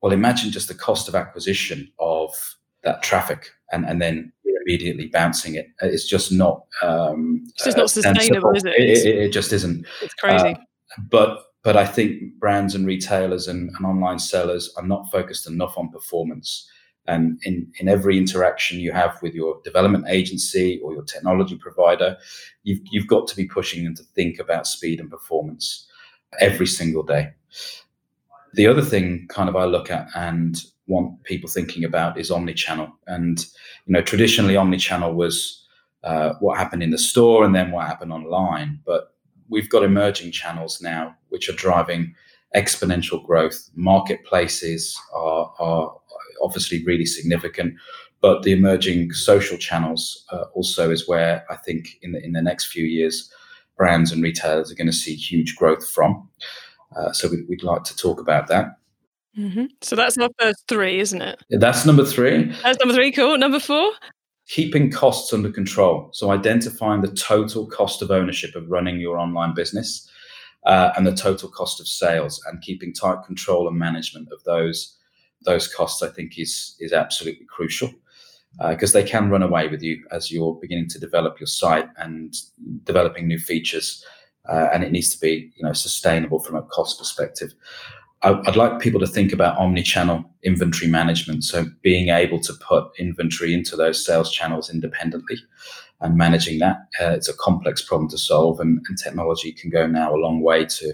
Well, 0.02 0.12
imagine 0.12 0.50
just 0.50 0.68
the 0.68 0.74
cost 0.74 1.08
of 1.08 1.14
acquisition 1.14 1.90
of 1.98 2.56
that 2.84 3.02
traffic 3.02 3.50
and, 3.72 3.84
and 3.84 4.00
then 4.00 4.32
immediately 4.64 5.08
bouncing 5.08 5.54
it. 5.54 5.68
It's 5.80 6.06
just 6.06 6.32
not. 6.32 6.64
Um, 6.82 7.42
it's 7.48 7.64
just 7.64 7.76
not 7.76 7.84
uh, 7.84 7.88
sustainable, 7.88 8.52
is 8.54 8.64
it? 8.64 8.74
It, 8.76 9.06
it? 9.06 9.18
it, 9.18 9.32
just 9.32 9.52
isn't. 9.52 9.86
It's 10.02 10.14
crazy. 10.14 10.54
Uh, 10.54 11.02
but 11.10 11.44
but 11.62 11.76
I 11.76 11.84
think 11.84 12.38
brands 12.38 12.74
and 12.74 12.86
retailers 12.86 13.46
and, 13.46 13.70
and 13.76 13.86
online 13.86 14.18
sellers 14.18 14.72
are 14.76 14.86
not 14.86 15.10
focused 15.10 15.46
enough 15.46 15.76
on 15.76 15.90
performance. 15.90 16.68
And 17.06 17.40
in, 17.44 17.70
in 17.80 17.88
every 17.88 18.16
interaction 18.16 18.78
you 18.78 18.92
have 18.92 19.20
with 19.20 19.34
your 19.34 19.60
development 19.64 20.06
agency 20.08 20.80
or 20.82 20.92
your 20.92 21.02
technology 21.02 21.56
provider, 21.56 22.16
you've, 22.62 22.80
you've 22.90 23.08
got 23.08 23.26
to 23.28 23.36
be 23.36 23.46
pushing 23.46 23.84
them 23.84 23.94
to 23.96 24.02
think 24.14 24.38
about 24.38 24.66
speed 24.66 25.00
and 25.00 25.10
performance 25.10 25.86
every 26.38 26.66
single 26.66 27.02
day. 27.02 27.32
The 28.54 28.66
other 28.66 28.82
thing, 28.82 29.26
kind 29.28 29.48
of, 29.48 29.56
I 29.56 29.64
look 29.64 29.90
at, 29.90 30.08
and 30.14 30.62
want 30.86 31.22
people 31.24 31.48
thinking 31.48 31.84
about 31.84 32.18
is 32.18 32.30
omni-channel. 32.30 32.88
And 33.06 33.44
you 33.86 33.92
know, 33.92 34.02
traditionally, 34.02 34.56
omni-channel 34.56 35.14
was 35.14 35.64
uh, 36.04 36.34
what 36.40 36.58
happened 36.58 36.82
in 36.82 36.90
the 36.90 36.98
store 36.98 37.44
and 37.44 37.54
then 37.54 37.70
what 37.70 37.86
happened 37.86 38.12
online. 38.12 38.80
But 38.84 39.14
we've 39.48 39.68
got 39.68 39.82
emerging 39.82 40.32
channels 40.32 40.80
now 40.80 41.14
which 41.28 41.48
are 41.48 41.54
driving 41.54 42.14
exponential 42.54 43.24
growth. 43.24 43.70
Marketplaces 43.74 44.98
are, 45.14 45.52
are 45.58 45.94
obviously 46.42 46.84
really 46.84 47.06
significant, 47.06 47.74
but 48.20 48.42
the 48.42 48.52
emerging 48.52 49.12
social 49.12 49.56
channels 49.56 50.24
uh, 50.32 50.44
also 50.54 50.90
is 50.90 51.08
where 51.08 51.44
I 51.50 51.56
think 51.56 51.98
in 52.02 52.12
the 52.12 52.24
in 52.24 52.32
the 52.32 52.42
next 52.42 52.66
few 52.66 52.84
years, 52.84 53.32
brands 53.80 54.12
and 54.12 54.22
retailers 54.22 54.70
are 54.70 54.74
going 54.74 54.86
to 54.86 54.92
see 54.92 55.14
huge 55.14 55.56
growth 55.56 55.88
from. 55.88 56.28
Uh, 56.94 57.12
so 57.12 57.28
we, 57.28 57.42
would 57.48 57.62
like 57.62 57.82
to 57.84 57.96
talk 57.96 58.20
about 58.20 58.46
that. 58.48 58.76
Mm-hmm. 59.38 59.64
So 59.80 59.96
that's 59.96 60.18
our 60.18 60.28
first 60.38 60.64
three, 60.68 61.00
isn't 61.00 61.22
it? 61.22 61.42
That's 61.48 61.86
number 61.86 62.04
three. 62.04 62.52
That's 62.62 62.78
number 62.78 62.92
three. 62.94 63.10
Cool. 63.10 63.38
Number 63.38 63.58
four. 63.58 63.90
Keeping 64.48 64.90
costs 64.90 65.32
under 65.32 65.50
control. 65.50 66.10
So 66.12 66.30
identifying 66.30 67.00
the 67.00 67.14
total 67.14 67.66
cost 67.66 68.02
of 68.02 68.10
ownership 68.10 68.54
of 68.54 68.70
running 68.70 69.00
your 69.00 69.16
online 69.16 69.54
business 69.54 70.06
uh, 70.66 70.90
and 70.94 71.06
the 71.06 71.14
total 71.14 71.48
cost 71.48 71.80
of 71.80 71.88
sales, 71.88 72.42
and 72.46 72.60
keeping 72.60 72.92
tight 72.92 73.24
control 73.24 73.66
and 73.66 73.78
management 73.78 74.28
of 74.30 74.44
those 74.44 74.94
those 75.46 75.66
costs. 75.72 76.02
I 76.02 76.08
think 76.08 76.38
is 76.38 76.76
is 76.80 76.92
absolutely 76.92 77.46
crucial 77.46 77.90
because 78.68 78.94
uh, 78.94 79.00
they 79.00 79.06
can 79.06 79.30
run 79.30 79.42
away 79.42 79.68
with 79.68 79.82
you 79.82 80.02
as 80.10 80.30
you're 80.30 80.54
beginning 80.60 80.88
to 80.88 80.98
develop 80.98 81.38
your 81.40 81.46
site 81.46 81.88
and 81.96 82.34
developing 82.84 83.26
new 83.26 83.38
features. 83.38 84.04
Uh, 84.48 84.68
and 84.72 84.82
it 84.82 84.90
needs 84.90 85.14
to 85.14 85.20
be, 85.20 85.52
you 85.56 85.64
know, 85.64 85.72
sustainable 85.72 86.40
from 86.40 86.56
a 86.56 86.62
cost 86.62 86.98
perspective. 86.98 87.52
I, 88.22 88.32
would 88.32 88.56
like 88.56 88.80
people 88.80 89.00
to 89.00 89.06
think 89.06 89.32
about 89.32 89.56
omni-channel 89.56 90.24
inventory 90.42 90.90
management. 90.90 91.44
So 91.44 91.66
being 91.82 92.08
able 92.08 92.40
to 92.40 92.52
put 92.54 92.90
inventory 92.98 93.54
into 93.54 93.76
those 93.76 94.04
sales 94.04 94.30
channels 94.30 94.68
independently 94.68 95.38
and 96.00 96.16
managing 96.16 96.58
that. 96.58 96.78
Uh, 97.00 97.10
it's 97.10 97.28
a 97.28 97.36
complex 97.36 97.82
problem 97.82 98.08
to 98.10 98.18
solve, 98.18 98.60
and, 98.60 98.80
and 98.88 98.98
technology 98.98 99.52
can 99.52 99.70
go 99.70 99.86
now 99.86 100.14
a 100.14 100.16
long 100.16 100.40
way 100.42 100.64
to 100.64 100.92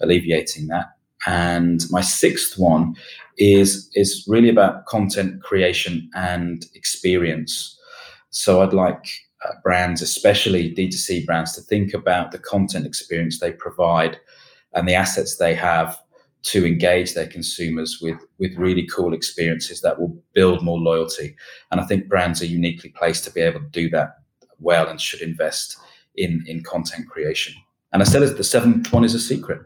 alleviating 0.00 0.68
that. 0.68 0.93
And 1.26 1.82
my 1.90 2.00
sixth 2.00 2.58
one 2.58 2.94
is 3.38 3.90
is 3.94 4.24
really 4.28 4.48
about 4.48 4.86
content 4.86 5.42
creation 5.42 6.08
and 6.14 6.66
experience. 6.74 7.78
So 8.30 8.62
I'd 8.62 8.72
like 8.72 9.06
uh, 9.44 9.52
brands, 9.62 10.02
especially 10.02 10.74
D2C 10.74 11.26
brands, 11.26 11.54
to 11.54 11.60
think 11.60 11.94
about 11.94 12.32
the 12.32 12.38
content 12.38 12.86
experience 12.86 13.40
they 13.40 13.52
provide 13.52 14.18
and 14.74 14.88
the 14.88 14.94
assets 14.94 15.36
they 15.36 15.54
have 15.54 15.98
to 16.44 16.66
engage 16.66 17.14
their 17.14 17.26
consumers 17.26 18.00
with 18.02 18.18
with 18.38 18.54
really 18.56 18.86
cool 18.86 19.14
experiences 19.14 19.80
that 19.80 19.98
will 19.98 20.16
build 20.34 20.62
more 20.62 20.78
loyalty. 20.78 21.34
And 21.70 21.80
I 21.80 21.84
think 21.86 22.08
brands 22.08 22.42
are 22.42 22.46
uniquely 22.46 22.90
placed 22.90 23.24
to 23.24 23.30
be 23.30 23.40
able 23.40 23.60
to 23.60 23.66
do 23.66 23.88
that 23.90 24.18
well 24.58 24.88
and 24.88 25.00
should 25.00 25.22
invest 25.22 25.76
in 26.16 26.44
in 26.46 26.62
content 26.62 27.08
creation. 27.08 27.54
And 27.92 28.02
I 28.02 28.04
said 28.04 28.22
the 28.22 28.44
seventh 28.44 28.92
one 28.92 29.04
is 29.04 29.14
a 29.14 29.20
secret. 29.20 29.62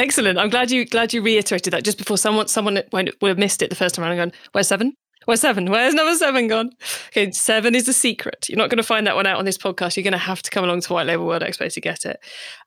Excellent. 0.00 0.38
I'm 0.38 0.48
glad 0.48 0.70
you 0.70 0.86
glad 0.86 1.12
you 1.12 1.20
reiterated 1.20 1.74
that 1.74 1.84
just 1.84 1.98
before 1.98 2.16
someone 2.16 2.48
someone 2.48 2.82
would 2.90 3.14
have 3.22 3.38
missed 3.38 3.60
it 3.60 3.68
the 3.68 3.76
first 3.76 3.94
time 3.94 4.02
around 4.02 4.18
and 4.18 4.32
gone, 4.32 4.40
where's 4.52 4.66
seven? 4.66 4.94
Where's 5.26 5.42
seven? 5.42 5.70
Where's 5.70 5.92
number 5.92 6.14
seven 6.14 6.48
gone? 6.48 6.70
Okay, 7.08 7.30
seven 7.32 7.74
is 7.74 7.86
a 7.86 7.92
secret. 7.92 8.46
You're 8.48 8.56
not 8.56 8.70
going 8.70 8.78
to 8.78 8.82
find 8.82 9.06
that 9.06 9.14
one 9.14 9.26
out 9.26 9.38
on 9.38 9.44
this 9.44 9.58
podcast. 9.58 9.94
You're 9.94 10.02
going 10.04 10.12
to 10.12 10.18
have 10.18 10.40
to 10.40 10.50
come 10.50 10.64
along 10.64 10.80
to 10.80 10.94
White 10.94 11.06
Label 11.06 11.26
World 11.26 11.42
Expo 11.42 11.70
to 11.70 11.80
get 11.82 12.06
it. 12.06 12.18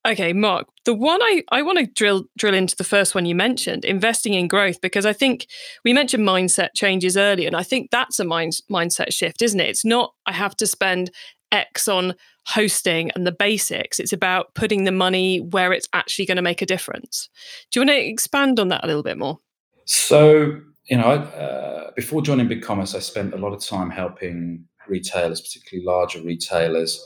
Okay, 0.06 0.32
Mark, 0.32 0.68
the 0.86 0.94
one 0.94 1.24
I, 1.24 1.42
I 1.52 1.64
want 1.64 1.80
to 1.80 1.88
drill 1.88 2.26
drill 2.38 2.54
into 2.54 2.76
the 2.76 2.84
first 2.84 3.16
one 3.16 3.26
you 3.26 3.34
mentioned, 3.34 3.84
investing 3.84 4.36
in 4.36 4.48
growth, 4.48 4.80
because 4.80 5.08
I 5.08 5.14
think 5.14 5.48
we 5.84 5.92
mentioned 5.92 6.28
mindset 6.28 6.70
changes 6.76 7.18
earlier, 7.18 7.48
and 7.48 7.56
I 7.56 7.64
think 7.64 7.90
that's 7.90 8.20
a 8.20 8.24
mind, 8.24 8.60
mindset 8.70 9.12
shift, 9.12 9.42
isn't 9.42 9.60
it? 9.60 9.70
It's 9.70 9.84
not 9.84 10.14
I 10.28 10.34
have 10.34 10.56
to 10.58 10.68
spend 10.68 11.10
X 11.54 11.88
on 11.88 12.16
hosting 12.46 13.12
and 13.12 13.26
the 13.26 13.32
basics. 13.32 14.00
It's 14.00 14.12
about 14.12 14.54
putting 14.56 14.84
the 14.84 14.92
money 14.92 15.40
where 15.40 15.72
it's 15.72 15.88
actually 15.94 16.26
going 16.26 16.36
to 16.36 16.42
make 16.42 16.62
a 16.62 16.66
difference. 16.66 17.30
Do 17.72 17.80
you 17.80 17.86
want 17.86 17.98
to 17.98 18.06
expand 18.06 18.60
on 18.60 18.68
that 18.70 18.84
a 18.84 18.88
little 18.88 19.04
bit 19.04 19.18
more? 19.18 19.40
So, 19.86 20.60
you 20.86 20.98
know, 20.98 21.04
uh, 21.04 21.92
before 21.96 22.22
joining 22.22 22.50
BigCommerce, 22.50 22.96
I 22.96 23.00
spent 23.00 23.34
a 23.34 23.38
lot 23.38 23.54
of 23.54 23.62
time 23.62 23.90
helping 23.90 24.66
retailers, 24.88 25.40
particularly 25.40 25.86
larger 25.86 26.22
retailers, 26.22 27.06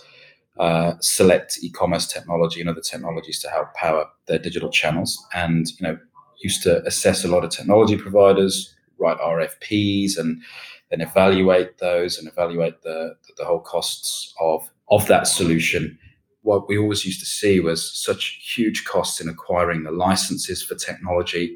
uh, 0.60 0.94
select 1.02 1.60
e-commerce 1.62 2.08
technology 2.08 2.62
and 2.62 2.70
other 2.70 2.82
technologies 2.82 3.40
to 3.40 3.50
help 3.50 3.74
power 3.76 4.06
their 4.26 4.40
digital 4.40 4.70
channels. 4.70 5.24
And 5.36 5.68
you 5.80 5.88
know, 5.88 5.98
used 6.40 6.64
to 6.64 6.84
assess 6.86 7.24
a 7.24 7.28
lot 7.28 7.44
of 7.44 7.52
technology 7.52 7.98
providers, 7.98 8.76
write 9.00 9.20
RFPs, 9.20 10.18
and 10.18 10.42
then 10.90 11.02
evaluate 11.02 11.78
those 11.80 12.18
and 12.18 12.28
evaluate 12.28 12.82
the, 12.82 13.16
the 13.38 13.46
whole 13.46 13.60
costs 13.60 14.34
of, 14.40 14.70
of 14.90 15.06
that 15.08 15.28
solution. 15.28 15.98
What 16.44 16.68
we 16.68 16.78
always 16.78 17.06
used 17.06 17.20
to 17.20 17.26
see 17.26 17.60
was 17.60 17.94
such 17.94 18.40
huge 18.56 18.86
costs 18.86 19.20
in 19.20 19.28
acquiring 19.28 19.84
the 19.84 19.92
licenses 19.92 20.64
for 20.64 20.76
technology, 20.76 21.56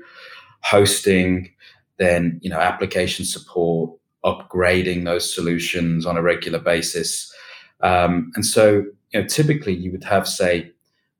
hosting, 0.63 1.51
then 1.97 2.39
you 2.41 2.49
know 2.49 2.59
application 2.59 3.25
support, 3.25 3.91
upgrading 4.25 5.05
those 5.05 5.33
solutions 5.33 6.05
on 6.05 6.17
a 6.17 6.21
regular 6.21 6.59
basis. 6.59 7.33
Um, 7.81 8.31
and 8.35 8.45
so, 8.45 8.85
you 9.11 9.21
know, 9.21 9.25
typically 9.25 9.73
you 9.73 9.91
would 9.91 10.03
have, 10.03 10.27
say, 10.27 10.71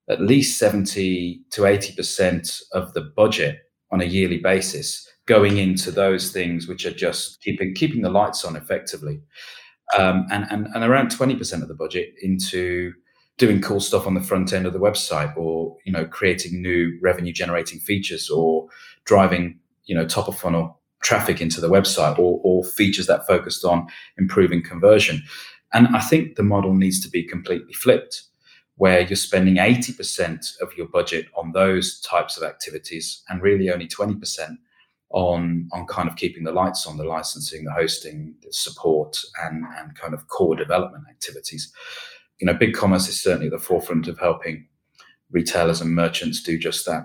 at 0.10 0.22
least 0.22 0.60
70 0.60 1.41
to 1.51 1.62
80% 1.62 2.62
of 2.74 2.94
the 2.94 3.01
budget 3.01 3.60
on 3.91 4.01
a 4.01 4.06
yearly 4.06 4.38
basis 4.38 5.08
going 5.31 5.57
into 5.59 5.91
those 5.91 6.29
things 6.33 6.67
which 6.67 6.85
are 6.85 6.93
just 6.93 7.41
keeping 7.41 7.73
keeping 7.73 8.01
the 8.01 8.09
lights 8.09 8.43
on 8.43 8.57
effectively, 8.57 9.21
um, 9.97 10.27
and, 10.29 10.45
and 10.51 10.67
and 10.75 10.83
around 10.83 11.09
twenty 11.09 11.38
percent 11.38 11.63
of 11.63 11.69
the 11.69 11.73
budget 11.73 12.13
into 12.21 12.91
doing 13.38 13.61
cool 13.61 13.79
stuff 13.79 14.05
on 14.05 14.13
the 14.13 14.27
front 14.29 14.51
end 14.51 14.65
of 14.65 14.73
the 14.73 14.85
website, 14.88 15.35
or 15.38 15.77
you 15.85 15.91
know 15.93 16.03
creating 16.03 16.61
new 16.61 17.00
revenue 17.01 17.31
generating 17.31 17.79
features, 17.79 18.29
or 18.29 18.67
driving 19.05 19.57
you 19.85 19.95
know 19.95 20.05
top 20.05 20.27
of 20.27 20.38
funnel 20.38 20.81
traffic 21.01 21.39
into 21.39 21.61
the 21.61 21.69
website, 21.69 22.19
or, 22.19 22.41
or 22.43 22.65
features 22.65 23.07
that 23.07 23.25
focused 23.25 23.63
on 23.63 23.88
improving 24.17 24.61
conversion. 24.61 25.23
And 25.71 25.88
I 25.95 26.01
think 26.01 26.35
the 26.35 26.43
model 26.43 26.75
needs 26.75 27.00
to 27.03 27.09
be 27.09 27.23
completely 27.23 27.73
flipped 27.73 28.23
where 28.75 29.01
you're 29.01 29.15
spending 29.15 29.55
80% 29.55 30.59
of 30.61 30.75
your 30.75 30.88
budget 30.88 31.27
on 31.38 31.53
those 31.53 32.01
types 32.01 32.35
of 32.35 32.43
activities 32.43 33.23
and 33.29 33.41
really 33.41 33.69
only 33.69 33.88
20% 33.88 34.57
on 35.13 35.70
on 35.72 35.86
kind 35.88 36.10
of 36.10 36.15
keeping 36.15 36.44
the 36.44 36.51
lights 36.51 36.86
on, 36.88 36.98
the 36.98 37.03
licensing, 37.03 37.63
the 37.63 37.72
hosting, 37.72 38.36
the 38.41 38.51
support, 38.51 39.18
and 39.44 39.65
and 39.77 39.96
kind 39.96 40.13
of 40.13 40.27
core 40.27 40.56
development 40.56 41.06
activities. 41.10 41.72
You 42.39 42.48
know, 42.48 42.56
BigCommerce 42.56 43.08
is 43.08 43.22
certainly 43.22 43.48
at 43.48 43.51
the 43.51 43.60
forefront 43.60 44.08
of 44.08 44.18
helping 44.20 44.68
retailers 45.32 45.82
and 45.82 45.96
merchants 45.96 46.41
do 46.41 46.58
just 46.58 46.86
that. 46.86 47.03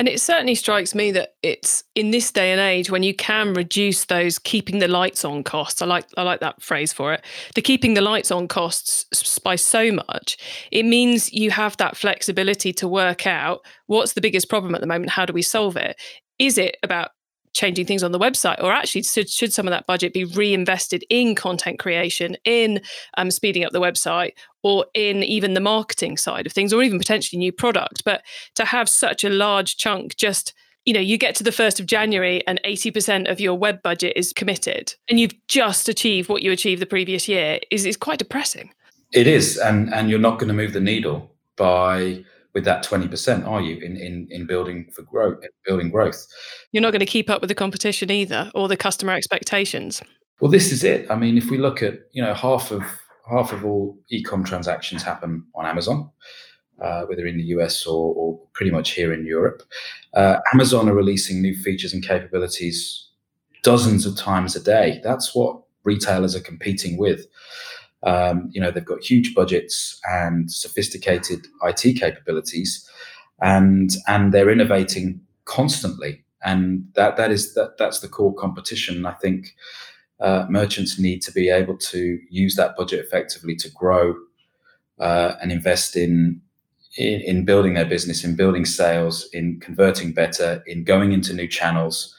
And 0.00 0.08
it 0.08 0.18
certainly 0.18 0.54
strikes 0.54 0.94
me 0.94 1.10
that 1.10 1.34
it's 1.42 1.84
in 1.94 2.10
this 2.10 2.32
day 2.32 2.52
and 2.52 2.60
age 2.60 2.90
when 2.90 3.02
you 3.02 3.14
can 3.14 3.52
reduce 3.52 4.06
those 4.06 4.38
keeping 4.38 4.78
the 4.78 4.88
lights 4.88 5.26
on 5.26 5.44
costs. 5.44 5.82
I 5.82 5.86
like 5.86 6.06
I 6.16 6.22
like 6.22 6.40
that 6.40 6.62
phrase 6.62 6.90
for 6.90 7.12
it. 7.12 7.22
The 7.54 7.60
keeping 7.60 7.92
the 7.92 8.00
lights 8.00 8.30
on 8.30 8.48
costs 8.48 9.38
by 9.40 9.56
so 9.56 9.92
much, 9.92 10.38
it 10.70 10.84
means 10.84 11.30
you 11.34 11.50
have 11.50 11.76
that 11.76 11.98
flexibility 11.98 12.72
to 12.74 12.88
work 12.88 13.26
out 13.26 13.60
what's 13.88 14.14
the 14.14 14.22
biggest 14.22 14.48
problem 14.48 14.74
at 14.74 14.80
the 14.80 14.86
moment, 14.86 15.10
how 15.10 15.26
do 15.26 15.34
we 15.34 15.42
solve 15.42 15.76
it? 15.76 16.00
Is 16.38 16.56
it 16.56 16.78
about 16.82 17.10
changing 17.52 17.86
things 17.86 18.02
on 18.02 18.12
the 18.12 18.18
website 18.18 18.62
or 18.62 18.72
actually 18.72 19.02
should, 19.02 19.28
should 19.28 19.52
some 19.52 19.66
of 19.66 19.72
that 19.72 19.86
budget 19.86 20.12
be 20.12 20.24
reinvested 20.24 21.04
in 21.10 21.34
content 21.34 21.78
creation 21.78 22.36
in 22.44 22.80
um, 23.16 23.30
speeding 23.30 23.64
up 23.64 23.72
the 23.72 23.80
website 23.80 24.32
or 24.62 24.86
in 24.94 25.22
even 25.22 25.54
the 25.54 25.60
marketing 25.60 26.16
side 26.16 26.46
of 26.46 26.52
things 26.52 26.72
or 26.72 26.82
even 26.82 26.98
potentially 26.98 27.38
new 27.38 27.52
product? 27.52 28.04
But 28.04 28.22
to 28.54 28.64
have 28.64 28.88
such 28.88 29.24
a 29.24 29.30
large 29.30 29.76
chunk 29.76 30.16
just 30.16 30.54
you 30.86 30.94
know 30.94 31.00
you 31.00 31.18
get 31.18 31.34
to 31.34 31.44
the 31.44 31.50
1st 31.50 31.78
of 31.80 31.84
january 31.86 32.42
and 32.46 32.58
80% 32.64 33.30
of 33.30 33.38
your 33.38 33.54
web 33.54 33.82
budget 33.82 34.14
is 34.16 34.32
committed 34.32 34.94
and 35.10 35.20
you've 35.20 35.34
just 35.46 35.90
achieved 35.90 36.30
what 36.30 36.42
you 36.42 36.52
achieved 36.52 36.80
the 36.80 36.86
previous 36.86 37.28
year 37.28 37.60
is, 37.70 37.84
is 37.84 37.98
quite 37.98 38.18
depressing. 38.18 38.72
It 39.12 39.26
is 39.26 39.58
and 39.58 39.92
and 39.92 40.08
you're 40.08 40.18
not 40.18 40.38
going 40.38 40.48
to 40.48 40.54
move 40.54 40.72
the 40.72 40.80
needle 40.80 41.34
by 41.56 42.24
with 42.54 42.64
that 42.64 42.84
20% 42.84 43.46
are 43.46 43.60
you 43.60 43.76
in 43.76 43.96
in, 43.96 44.26
in 44.30 44.46
building 44.46 44.90
for 44.94 45.02
growth 45.02 45.38
building 45.64 45.90
growth? 45.90 46.26
You're 46.72 46.82
not 46.82 46.92
going 46.92 47.00
to 47.00 47.06
keep 47.06 47.30
up 47.30 47.40
with 47.40 47.48
the 47.48 47.54
competition 47.54 48.10
either 48.10 48.50
or 48.54 48.68
the 48.68 48.76
customer 48.76 49.12
expectations. 49.12 50.02
Well 50.40 50.50
this 50.50 50.72
is 50.72 50.84
it. 50.84 51.10
I 51.10 51.16
mean 51.16 51.36
if 51.36 51.50
we 51.50 51.58
look 51.58 51.82
at 51.82 52.00
you 52.12 52.22
know 52.22 52.34
half 52.34 52.70
of 52.70 52.82
half 53.28 53.52
of 53.52 53.64
all 53.64 53.98
e-com 54.10 54.42
transactions 54.42 55.04
happen 55.04 55.44
on 55.54 55.64
amazon 55.64 56.10
uh, 56.80 57.02
whether 57.04 57.26
in 57.26 57.36
the 57.36 57.44
us 57.44 57.86
or, 57.86 58.14
or, 58.14 58.40
pretty 58.54 58.72
much 58.72 58.90
here 58.90 59.12
in 59.12 59.24
europe. 59.24 59.62
Uh, 60.14 60.38
amazon 60.52 60.88
are 60.88 60.94
releasing 60.94 61.40
new 61.40 61.54
features 61.54 61.94
and 61.94 62.04
capabilities 62.06 63.10
dozens 63.62 64.06
of 64.06 64.16
times 64.16 64.56
a 64.56 64.62
day. 64.62 65.00
That's 65.02 65.34
what 65.34 65.62
retailers 65.84 66.34
are 66.36 66.40
competing 66.40 66.98
with 66.98 67.26
um, 68.02 68.48
you 68.52 68.60
know, 68.60 68.70
they've 68.70 68.84
got 68.84 69.02
huge 69.02 69.34
budgets 69.34 70.00
and 70.10 70.50
sophisticated 70.50 71.46
IT 71.62 71.98
capabilities, 71.98 72.88
and 73.40 73.90
and 74.06 74.32
they're 74.32 74.50
innovating 74.50 75.20
constantly. 75.44 76.24
and 76.42 76.84
that 76.94 77.16
that 77.16 77.30
is 77.30 77.54
that 77.54 77.76
that's 77.78 78.00
the 78.00 78.08
core 78.08 78.34
competition. 78.34 79.04
I 79.04 79.12
think 79.12 79.54
uh, 80.20 80.46
merchants 80.48 80.98
need 80.98 81.22
to 81.22 81.32
be 81.32 81.48
able 81.50 81.76
to 81.76 82.18
use 82.30 82.54
that 82.56 82.76
budget 82.76 83.00
effectively 83.04 83.56
to 83.56 83.70
grow 83.70 84.14
uh, 84.98 85.34
and 85.40 85.50
invest 85.50 85.96
in, 85.96 86.40
in, 86.96 87.20
in 87.22 87.44
building 87.44 87.74
their 87.74 87.86
business, 87.86 88.22
in 88.22 88.36
building 88.36 88.66
sales, 88.66 89.28
in 89.32 89.58
converting 89.60 90.12
better, 90.12 90.62
in 90.66 90.84
going 90.84 91.12
into 91.12 91.32
new 91.32 91.48
channels. 91.48 92.14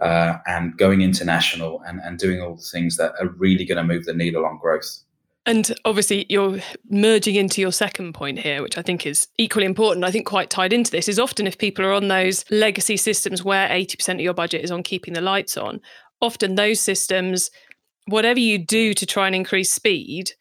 Uh, 0.00 0.38
and 0.46 0.76
going 0.76 1.00
international 1.00 1.82
and, 1.84 2.00
and 2.04 2.20
doing 2.20 2.40
all 2.40 2.54
the 2.54 2.62
things 2.62 2.96
that 2.96 3.12
are 3.20 3.30
really 3.30 3.64
going 3.64 3.76
to 3.76 3.82
move 3.82 4.04
the 4.04 4.14
needle 4.14 4.46
on 4.46 4.56
growth. 4.56 5.02
And 5.48 5.74
obviously, 5.86 6.26
you're 6.28 6.58
merging 6.90 7.34
into 7.34 7.62
your 7.62 7.72
second 7.72 8.12
point 8.12 8.38
here, 8.38 8.60
which 8.60 8.76
I 8.76 8.82
think 8.82 9.06
is 9.06 9.28
equally 9.38 9.64
important. 9.64 10.04
I 10.04 10.10
think 10.10 10.26
quite 10.26 10.50
tied 10.50 10.74
into 10.74 10.90
this 10.90 11.08
is 11.08 11.18
often 11.18 11.46
if 11.46 11.56
people 11.56 11.86
are 11.86 11.94
on 11.94 12.08
those 12.08 12.44
legacy 12.50 12.98
systems 12.98 13.42
where 13.42 13.66
80% 13.66 14.16
of 14.16 14.20
your 14.20 14.34
budget 14.34 14.62
is 14.62 14.70
on 14.70 14.82
keeping 14.82 15.14
the 15.14 15.22
lights 15.22 15.56
on, 15.56 15.80
often 16.20 16.56
those 16.56 16.80
systems, 16.80 17.50
whatever 18.08 18.38
you 18.38 18.58
do 18.58 18.92
to 18.92 19.06
try 19.06 19.24
and 19.24 19.34
increase 19.34 19.72
speed, 19.72 20.32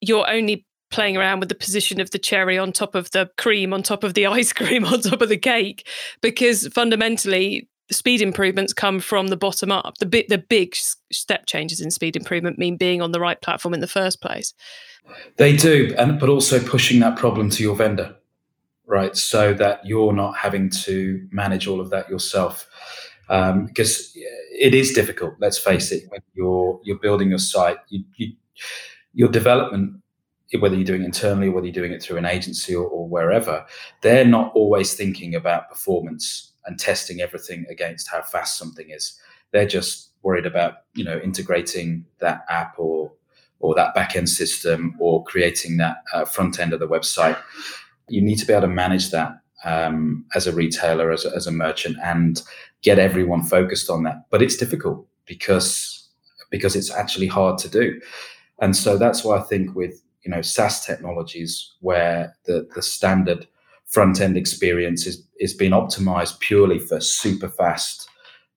you're 0.00 0.30
only 0.30 0.64
playing 0.92 1.16
around 1.16 1.40
with 1.40 1.48
the 1.48 1.56
position 1.56 2.00
of 2.00 2.12
the 2.12 2.18
cherry 2.20 2.56
on 2.56 2.70
top 2.70 2.94
of 2.94 3.10
the 3.10 3.28
cream, 3.38 3.72
on 3.72 3.82
top 3.82 4.04
of 4.04 4.14
the 4.14 4.26
ice 4.38 4.52
cream, 4.52 4.84
on 4.84 5.00
top 5.00 5.22
of 5.22 5.28
the 5.28 5.36
cake, 5.36 5.88
because 6.20 6.68
fundamentally, 6.68 7.68
speed 7.92 8.20
improvements 8.20 8.72
come 8.72 9.00
from 9.00 9.28
the 9.28 9.36
bottom 9.36 9.70
up. 9.70 9.98
The 9.98 10.06
bit, 10.06 10.28
the 10.28 10.38
big 10.38 10.74
step 11.12 11.46
changes 11.46 11.80
in 11.80 11.90
speed 11.90 12.16
improvement 12.16 12.58
mean 12.58 12.76
being 12.76 13.00
on 13.02 13.12
the 13.12 13.20
right 13.20 13.40
platform 13.40 13.74
in 13.74 13.80
the 13.80 13.86
first 13.86 14.20
place. 14.20 14.54
They 15.36 15.56
do, 15.56 15.94
and 15.98 16.18
but 16.18 16.28
also 16.28 16.62
pushing 16.64 17.00
that 17.00 17.16
problem 17.16 17.50
to 17.50 17.62
your 17.62 17.74
vendor, 17.74 18.14
right? 18.86 19.16
So 19.16 19.52
that 19.54 19.84
you're 19.84 20.12
not 20.12 20.36
having 20.36 20.70
to 20.70 21.26
manage 21.30 21.66
all 21.66 21.80
of 21.80 21.90
that 21.90 22.08
yourself 22.08 22.68
um, 23.28 23.66
because 23.66 24.12
it 24.14 24.74
is 24.74 24.92
difficult. 24.92 25.34
Let's 25.40 25.58
face 25.58 25.90
it. 25.90 26.04
When 26.08 26.20
you're 26.34 26.80
you're 26.84 26.98
building 26.98 27.30
your 27.30 27.38
site, 27.38 27.78
you, 27.88 28.04
you, 28.16 28.32
your 29.12 29.28
development, 29.28 30.02
whether 30.58 30.76
you're 30.76 30.84
doing 30.84 31.02
it 31.02 31.06
internally 31.06 31.48
whether 31.48 31.66
you're 31.66 31.72
doing 31.72 31.92
it 31.92 32.02
through 32.02 32.18
an 32.18 32.26
agency 32.26 32.74
or, 32.74 32.86
or 32.86 33.08
wherever, 33.08 33.64
they're 34.02 34.24
not 34.24 34.52
always 34.54 34.94
thinking 34.94 35.34
about 35.34 35.68
performance 35.68 36.51
and 36.66 36.78
testing 36.78 37.20
everything 37.20 37.66
against 37.68 38.08
how 38.08 38.22
fast 38.22 38.56
something 38.56 38.90
is. 38.90 39.18
They're 39.50 39.66
just 39.66 40.10
worried 40.22 40.46
about 40.46 40.74
you 40.94 41.04
know 41.04 41.18
integrating 41.18 42.04
that 42.20 42.44
app 42.48 42.74
or 42.78 43.12
or 43.58 43.74
that 43.74 43.94
backend 43.94 44.28
system 44.28 44.94
or 44.98 45.24
creating 45.24 45.76
that 45.78 45.98
uh, 46.12 46.24
front 46.24 46.58
end 46.58 46.72
of 46.72 46.80
the 46.80 46.88
website. 46.88 47.38
You 48.08 48.20
need 48.20 48.36
to 48.36 48.46
be 48.46 48.52
able 48.52 48.62
to 48.62 48.68
manage 48.68 49.10
that 49.12 49.38
um, 49.64 50.24
as 50.34 50.46
a 50.46 50.52
retailer, 50.52 51.12
as 51.12 51.24
a, 51.24 51.30
as 51.34 51.46
a 51.46 51.52
merchant, 51.52 51.96
and 52.02 52.42
get 52.82 52.98
everyone 52.98 53.42
focused 53.42 53.88
on 53.88 54.02
that. 54.02 54.24
But 54.30 54.42
it's 54.42 54.56
difficult 54.56 55.06
because 55.26 56.08
because 56.50 56.76
it's 56.76 56.90
actually 56.90 57.28
hard 57.28 57.58
to 57.58 57.68
do. 57.68 58.00
And 58.60 58.76
so 58.76 58.98
that's 58.98 59.24
why 59.24 59.38
I 59.38 59.42
think 59.42 59.74
with 59.74 60.02
you 60.24 60.30
know 60.30 60.42
SaaS 60.42 60.84
technologies 60.84 61.72
where 61.80 62.36
the 62.44 62.68
the 62.74 62.82
standard 62.82 63.46
front 63.92 64.20
end 64.20 64.36
experience 64.36 65.06
is 65.06 65.22
is 65.38 65.54
being 65.54 65.72
optimized 65.72 66.40
purely 66.40 66.78
for 66.78 67.00
super 67.00 67.48
fast 67.48 68.08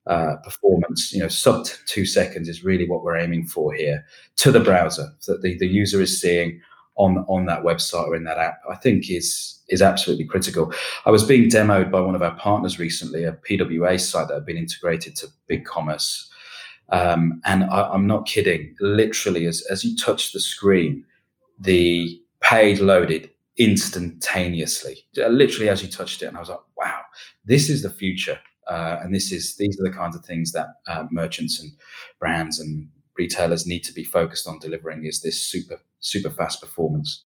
uh, 0.07 0.37
performance. 0.43 1.13
You 1.13 1.21
know, 1.21 1.27
sub 1.27 1.67
two 1.85 2.05
seconds 2.05 2.49
is 2.49 2.63
really 2.63 2.87
what 2.87 3.03
we're 3.03 3.17
aiming 3.17 3.47
for 3.47 3.73
here 3.73 4.05
to 4.37 4.51
the 4.51 4.59
browser 4.59 5.07
that 5.27 5.41
the, 5.41 5.57
the 5.57 5.67
user 5.67 6.01
is 6.01 6.19
seeing 6.19 6.61
on 6.95 7.25
on 7.27 7.45
that 7.45 7.63
website 7.63 8.07
or 8.07 8.15
in 8.15 8.23
that 8.23 8.37
app. 8.37 8.59
I 8.69 8.75
think 8.75 9.11
is 9.11 9.59
is 9.67 9.81
absolutely 9.81 10.25
critical. 10.25 10.73
I 11.05 11.11
was 11.11 11.23
being 11.23 11.49
demoed 11.49 11.91
by 11.91 11.99
one 11.99 12.15
of 12.15 12.21
our 12.21 12.35
partners 12.35 12.79
recently, 12.79 13.23
a 13.23 13.33
PWA 13.33 13.99
site 13.99 14.29
that 14.29 14.35
had 14.35 14.45
been 14.45 14.57
integrated 14.57 15.15
to 15.17 15.27
BigCommerce. 15.49 16.27
Um, 16.89 17.41
and 17.45 17.63
I, 17.63 17.93
am 17.95 18.05
not 18.05 18.27
kidding. 18.27 18.75
Literally, 18.79 19.47
as, 19.47 19.65
as 19.71 19.83
you 19.83 19.97
touch 19.97 20.33
the 20.33 20.39
screen, 20.39 21.03
the 21.59 22.21
page 22.41 22.79
loaded 22.79 23.31
instantaneously. 23.57 24.97
Literally, 25.15 25.69
as 25.69 25.81
you 25.81 25.89
touched 25.89 26.21
it, 26.21 26.27
and 26.27 26.37
I 26.37 26.39
was 26.39 26.49
like, 26.49 26.59
"Wow, 26.77 27.01
this 27.43 27.69
is 27.69 27.83
the 27.83 27.89
future." 27.89 28.39
Uh, 28.67 28.99
and 29.03 29.13
this 29.13 29.31
is 29.31 29.55
these 29.57 29.79
are 29.79 29.83
the 29.83 29.95
kinds 29.95 30.15
of 30.15 30.25
things 30.25 30.51
that 30.51 30.67
uh, 30.87 31.05
merchants 31.11 31.59
and 31.61 31.71
brands 32.19 32.59
and 32.59 32.89
retailers 33.17 33.67
need 33.67 33.83
to 33.83 33.93
be 33.93 34.03
focused 34.03 34.47
on 34.47 34.59
delivering. 34.59 35.05
Is 35.05 35.21
this 35.21 35.41
super 35.41 35.79
super 35.99 36.29
fast 36.29 36.61
performance? 36.61 37.23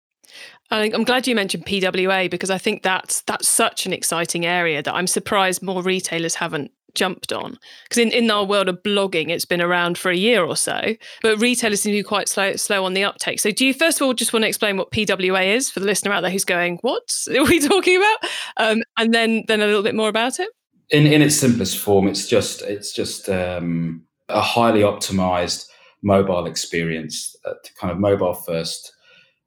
I'm 0.71 1.05
glad 1.05 1.27
you 1.27 1.35
mentioned 1.35 1.67
PWA 1.67 2.31
because 2.31 2.51
I 2.51 2.59
think 2.59 2.83
that's 2.83 3.21
that's 3.23 3.49
such 3.49 3.87
an 3.87 3.93
exciting 3.93 4.47
area 4.47 4.83
that 4.83 4.95
I'm 4.95 5.07
surprised 5.07 5.63
more 5.63 5.83
retailers 5.83 6.37
haven't 6.37 6.71
jumped 6.95 7.33
on. 7.33 7.59
Because 7.85 7.99
in, 7.99 8.11
in 8.13 8.31
our 8.31 8.45
world 8.45 8.69
of 8.69 8.83
blogging, 8.83 9.31
it's 9.31 9.45
been 9.45 9.61
around 9.61 9.99
for 9.99 10.11
a 10.11 10.17
year 10.17 10.45
or 10.45 10.57
so, 10.57 10.95
but 11.23 11.41
retailers 11.41 11.81
seem 11.81 11.93
to 11.93 11.99
be 11.99 12.03
quite 12.03 12.29
slow 12.29 12.57
slow 12.57 12.85
on 12.85 12.95
the 12.95 13.05
uptake. 13.05 13.41
So 13.41 13.51
do 13.51 13.67
you 13.67 13.75
first 13.75 14.01
of 14.01 14.07
all 14.07 14.15
just 14.15 14.33
want 14.33 14.45
to 14.45 14.49
explain 14.49 14.77
what 14.77 14.91
PWA 14.91 15.55
is 15.55 15.71
for 15.71 15.81
the 15.81 15.87
listener 15.87 16.13
out 16.13 16.23
there 16.23 16.31
who's 16.31 16.45
going, 16.45 16.79
What 16.83 17.03
are 17.31 17.45
we 17.45 17.61
talking 17.61 17.97
about? 17.97 18.31
Um, 18.57 18.83
and 18.97 19.13
then 19.13 19.45
then 19.49 19.61
a 19.61 19.67
little 19.67 19.83
bit 19.83 19.95
more 19.95 20.09
about 20.09 20.39
it? 20.41 20.49
In 20.91 21.07
in 21.07 21.23
its 21.23 21.37
simplest 21.37 21.79
form, 21.79 22.09
it's 22.09 22.29
just 22.29 22.63
it's 22.63 22.93
just 22.93 23.29
um, 23.29 24.05
a 24.29 24.41
highly 24.41 24.81
optimized 24.81 25.67
mobile 26.03 26.47
experience, 26.47 27.35
uh, 27.47 27.55
kind 27.81 27.91
of 27.91 27.99
mobile 27.99 28.35
first 28.35 28.94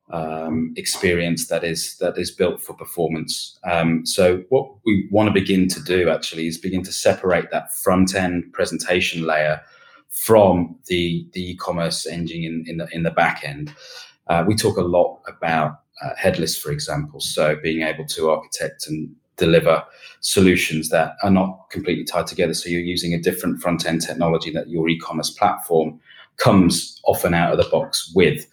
um, 0.10 0.74
experience 0.78 1.48
that 1.48 1.63
is 1.63 1.98
that 1.98 2.17
is 2.17 2.32
built 2.32 2.62
for 2.62 2.74
performance. 2.74 3.60
Um, 3.63 4.06
so 4.06 4.43
what 4.50 4.72
we 4.86 5.08
want 5.12 5.28
to 5.28 5.34
begin 5.34 5.67
to 5.70 5.82
do 5.82 6.10
actually 6.10 6.48
is 6.48 6.58
begin 6.58 6.84
to 6.84 6.93
separate 6.93 7.52
that 7.52 7.76
front 7.76 8.15
end 8.15 8.54
presentation 8.54 9.26
layer 9.26 9.62
from 10.10 10.78
the 10.86 11.28
the 11.34 11.52
e-commerce 11.52 12.06
engine 12.06 12.43
in, 12.43 12.63
in 12.67 12.78
the 12.78 12.88
in 12.93 13.04
the 13.04 13.12
back 13.12 13.43
end. 13.43 13.74
Uh, 14.28 14.43
we 14.48 14.56
talk 14.56 14.78
a 14.78 14.82
lot 14.82 15.22
about 15.28 15.82
uh, 16.02 16.15
headless, 16.15 16.58
for 16.58 16.72
example. 16.72 17.20
So 17.20 17.56
being 17.56 17.82
able 17.82 18.06
to 18.06 18.30
architect 18.30 18.88
and 18.88 19.13
deliver 19.38 19.84
solutions 20.20 20.89
that 20.89 21.15
are 21.24 21.30
not 21.30 21.70
completely 21.70 22.04
tied 22.04 22.28
together. 22.28 22.54
So 22.54 22.70
you're 22.70 22.82
using 22.82 23.13
a 23.13 23.22
different 23.22 23.62
front 23.62 23.86
end 23.86 24.02
technology 24.02 24.52
that 24.52 24.70
your 24.70 24.89
e-commerce 24.89 25.30
platform 25.30 26.00
comes 26.38 27.00
often 27.06 27.34
out 27.34 27.52
of 27.52 27.58
the 27.58 27.70
box 27.70 28.12
with. 28.15 28.46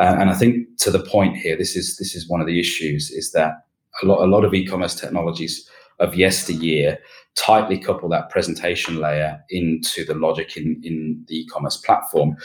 Uh, 0.00 0.16
and 0.18 0.30
I 0.30 0.34
think 0.34 0.76
to 0.78 0.90
the 0.90 1.04
point 1.04 1.36
here, 1.36 1.56
this 1.56 1.76
is 1.76 1.96
this 1.96 2.14
is 2.14 2.28
one 2.28 2.40
of 2.40 2.46
the 2.46 2.58
issues 2.58 3.10
is 3.10 3.32
that 3.32 3.66
a 4.02 4.06
lot 4.06 4.24
a 4.24 4.26
lot 4.26 4.44
of 4.44 4.54
e-commerce 4.54 4.94
technologies 4.94 5.68
of 6.00 6.16
yesteryear 6.16 6.98
tightly 7.36 7.78
couple 7.78 8.08
that 8.08 8.30
presentation 8.30 9.00
layer 9.00 9.42
into 9.50 10.04
the 10.04 10.14
logic 10.14 10.56
in, 10.56 10.80
in 10.84 11.24
the 11.26 11.40
e-commerce 11.40 11.76
platform, 11.76 12.36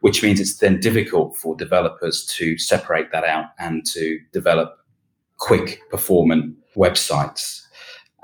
which 0.00 0.22
means 0.22 0.40
it's 0.40 0.58
then 0.58 0.78
difficult 0.78 1.36
for 1.36 1.56
developers 1.56 2.24
to 2.26 2.56
separate 2.58 3.10
that 3.12 3.24
out 3.24 3.46
and 3.58 3.84
to 3.84 4.18
develop 4.32 4.78
quick 5.38 5.80
performant 5.90 6.56
websites. 6.76 7.62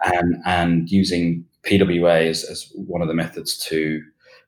And, 0.05 0.37
and 0.47 0.90
using 0.90 1.45
PWA 1.64 2.27
as, 2.29 2.42
as 2.45 2.73
one 2.75 3.03
of 3.03 3.09
the 3.09 3.14
methods 3.14 3.57
to 3.66 4.03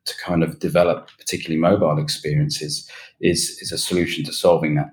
to 0.04 0.14
kind 0.18 0.42
of 0.42 0.58
develop 0.58 1.08
particularly 1.18 1.60
mobile 1.60 1.98
experiences 1.98 2.90
is 3.20 3.58
is 3.60 3.72
a 3.72 3.78
solution 3.78 4.24
to 4.24 4.32
solving 4.32 4.74
that. 4.74 4.90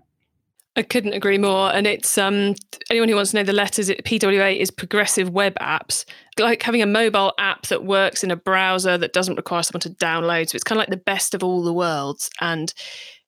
I 0.77 0.83
couldn't 0.83 1.13
agree 1.13 1.37
more. 1.37 1.73
And 1.73 1.85
it's 1.85 2.17
um, 2.17 2.55
anyone 2.89 3.09
who 3.09 3.15
wants 3.15 3.31
to 3.31 3.37
know 3.37 3.43
the 3.43 3.51
letters, 3.51 3.89
it, 3.89 4.05
PWA 4.05 4.57
is 4.57 4.71
progressive 4.71 5.29
web 5.29 5.53
apps. 5.59 6.05
Like 6.39 6.63
having 6.63 6.81
a 6.81 6.85
mobile 6.85 7.33
app 7.37 7.67
that 7.67 7.83
works 7.83 8.23
in 8.23 8.31
a 8.31 8.37
browser 8.37 8.97
that 8.97 9.11
doesn't 9.11 9.35
require 9.35 9.63
someone 9.63 9.81
to 9.81 9.89
download. 9.89 10.49
So 10.49 10.55
it's 10.55 10.63
kind 10.63 10.77
of 10.77 10.81
like 10.83 10.89
the 10.89 10.95
best 10.95 11.33
of 11.33 11.43
all 11.43 11.61
the 11.61 11.73
worlds. 11.73 12.29
And 12.39 12.73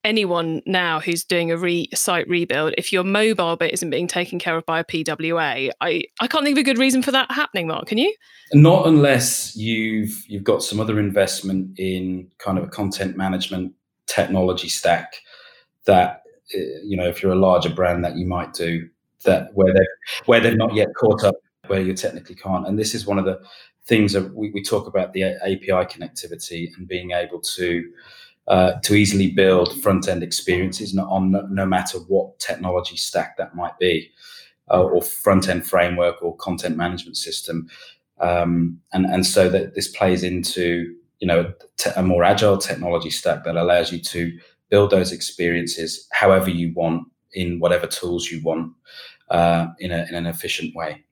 anyone 0.04 0.62
now 0.66 1.00
who's 1.00 1.24
doing 1.24 1.50
a 1.50 1.56
re- 1.56 1.88
site 1.94 2.28
rebuild, 2.28 2.74
if 2.78 2.92
your 2.92 3.04
mobile 3.04 3.56
bit 3.56 3.72
isn't 3.72 3.90
being 3.90 4.06
taken 4.06 4.38
care 4.38 4.56
of 4.56 4.64
by 4.66 4.80
a 4.80 4.84
PWA, 4.84 5.70
I, 5.80 6.04
I 6.20 6.26
can't 6.26 6.44
think 6.44 6.56
of 6.56 6.60
a 6.60 6.64
good 6.64 6.78
reason 6.78 7.02
for 7.02 7.10
that 7.10 7.30
happening, 7.30 7.66
Mark. 7.66 7.86
Can 7.86 7.98
you? 7.98 8.14
Not 8.52 8.86
unless 8.86 9.56
you've 9.56 10.24
you've 10.28 10.44
got 10.44 10.62
some 10.62 10.78
other 10.78 11.00
investment 11.00 11.78
in 11.78 12.30
kind 12.38 12.58
of 12.58 12.64
a 12.64 12.68
content 12.68 13.16
management 13.16 13.72
technology 14.06 14.68
stack 14.68 15.16
that 15.86 16.22
uh, 16.54 16.58
you 16.84 16.96
know 16.96 17.08
if 17.08 17.22
you're 17.22 17.32
a 17.32 17.36
larger 17.36 17.70
brand 17.70 18.04
that 18.04 18.16
you 18.16 18.26
might 18.26 18.52
do 18.52 18.88
that 19.24 19.48
where 19.54 19.72
they 19.72 19.86
where 20.26 20.40
they've 20.40 20.56
not 20.56 20.74
yet 20.74 20.88
caught 20.94 21.24
up 21.24 21.36
where 21.68 21.80
you 21.80 21.94
technically 21.94 22.34
can't 22.34 22.66
and 22.66 22.78
this 22.78 22.94
is 22.94 23.06
one 23.06 23.18
of 23.18 23.24
the 23.24 23.40
things 23.86 24.12
that 24.12 24.34
we, 24.34 24.50
we 24.50 24.62
talk 24.62 24.86
about 24.86 25.12
the 25.14 25.22
api 25.22 25.66
connectivity 25.66 26.68
and 26.76 26.86
being 26.86 27.12
able 27.12 27.40
to 27.40 27.90
uh, 28.48 28.72
to 28.82 28.94
easily 28.94 29.30
build 29.30 29.80
front 29.80 30.08
end 30.08 30.22
experiences 30.22 30.96
on 30.96 31.30
no, 31.30 31.46
no, 31.50 31.66
matter 31.66 31.98
what 31.98 32.38
technology 32.38 32.96
stack 32.96 33.36
that 33.36 33.54
might 33.54 33.78
be 33.78 34.10
uh, 34.70 34.82
or 34.82 35.02
front 35.02 35.48
end 35.48 35.66
framework 35.66 36.22
or 36.22 36.36
content 36.36 36.76
management 36.76 37.16
system 37.16 37.68
um, 38.20 38.78
and 38.92 39.06
and 39.06 39.26
so 39.26 39.48
that 39.48 39.74
this 39.74 39.88
plays 39.88 40.22
into 40.22 40.94
you 41.20 41.26
know 41.26 41.52
te- 41.76 41.90
a 41.96 42.02
more 42.02 42.22
agile 42.22 42.58
technology 42.58 43.10
stack 43.10 43.44
that 43.44 43.56
allows 43.56 43.92
you 43.92 43.98
to 43.98 44.36
build 44.68 44.90
those 44.90 45.12
experiences 45.12 46.06
however 46.12 46.50
you 46.50 46.72
want 46.74 47.06
in 47.32 47.58
whatever 47.60 47.86
tools 47.86 48.30
you 48.30 48.42
want 48.42 48.72
uh, 49.30 49.68
in, 49.78 49.90
a, 49.90 50.06
in 50.08 50.14
an 50.14 50.26
efficient 50.26 50.74
way. 50.74 51.02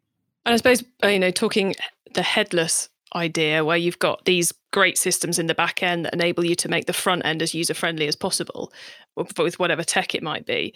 And 0.45 0.55
I 0.55 0.57
suppose 0.57 0.85
uh, 1.03 1.09
you 1.09 1.19
know 1.19 1.31
talking 1.31 1.75
the 2.15 2.23
headless 2.23 2.89
idea 3.15 3.65
where 3.65 3.77
you've 3.77 3.99
got 3.99 4.25
these 4.25 4.53
great 4.73 4.97
systems 4.97 5.39
in 5.39 5.47
the 5.47 5.55
back 5.55 5.83
end 5.83 6.05
that 6.05 6.15
enable 6.15 6.45
you 6.45 6.55
to 6.57 6.69
make 6.69 6.87
the 6.87 6.93
front 6.93 7.25
end 7.25 7.43
as 7.43 7.55
user 7.55 7.75
friendly 7.75 8.09
as 8.09 8.17
possible 8.17 8.73
with 9.17 9.59
whatever 9.59 9.85
tech 9.85 10.15
it 10.15 10.23
might 10.23 10.47
be 10.47 10.75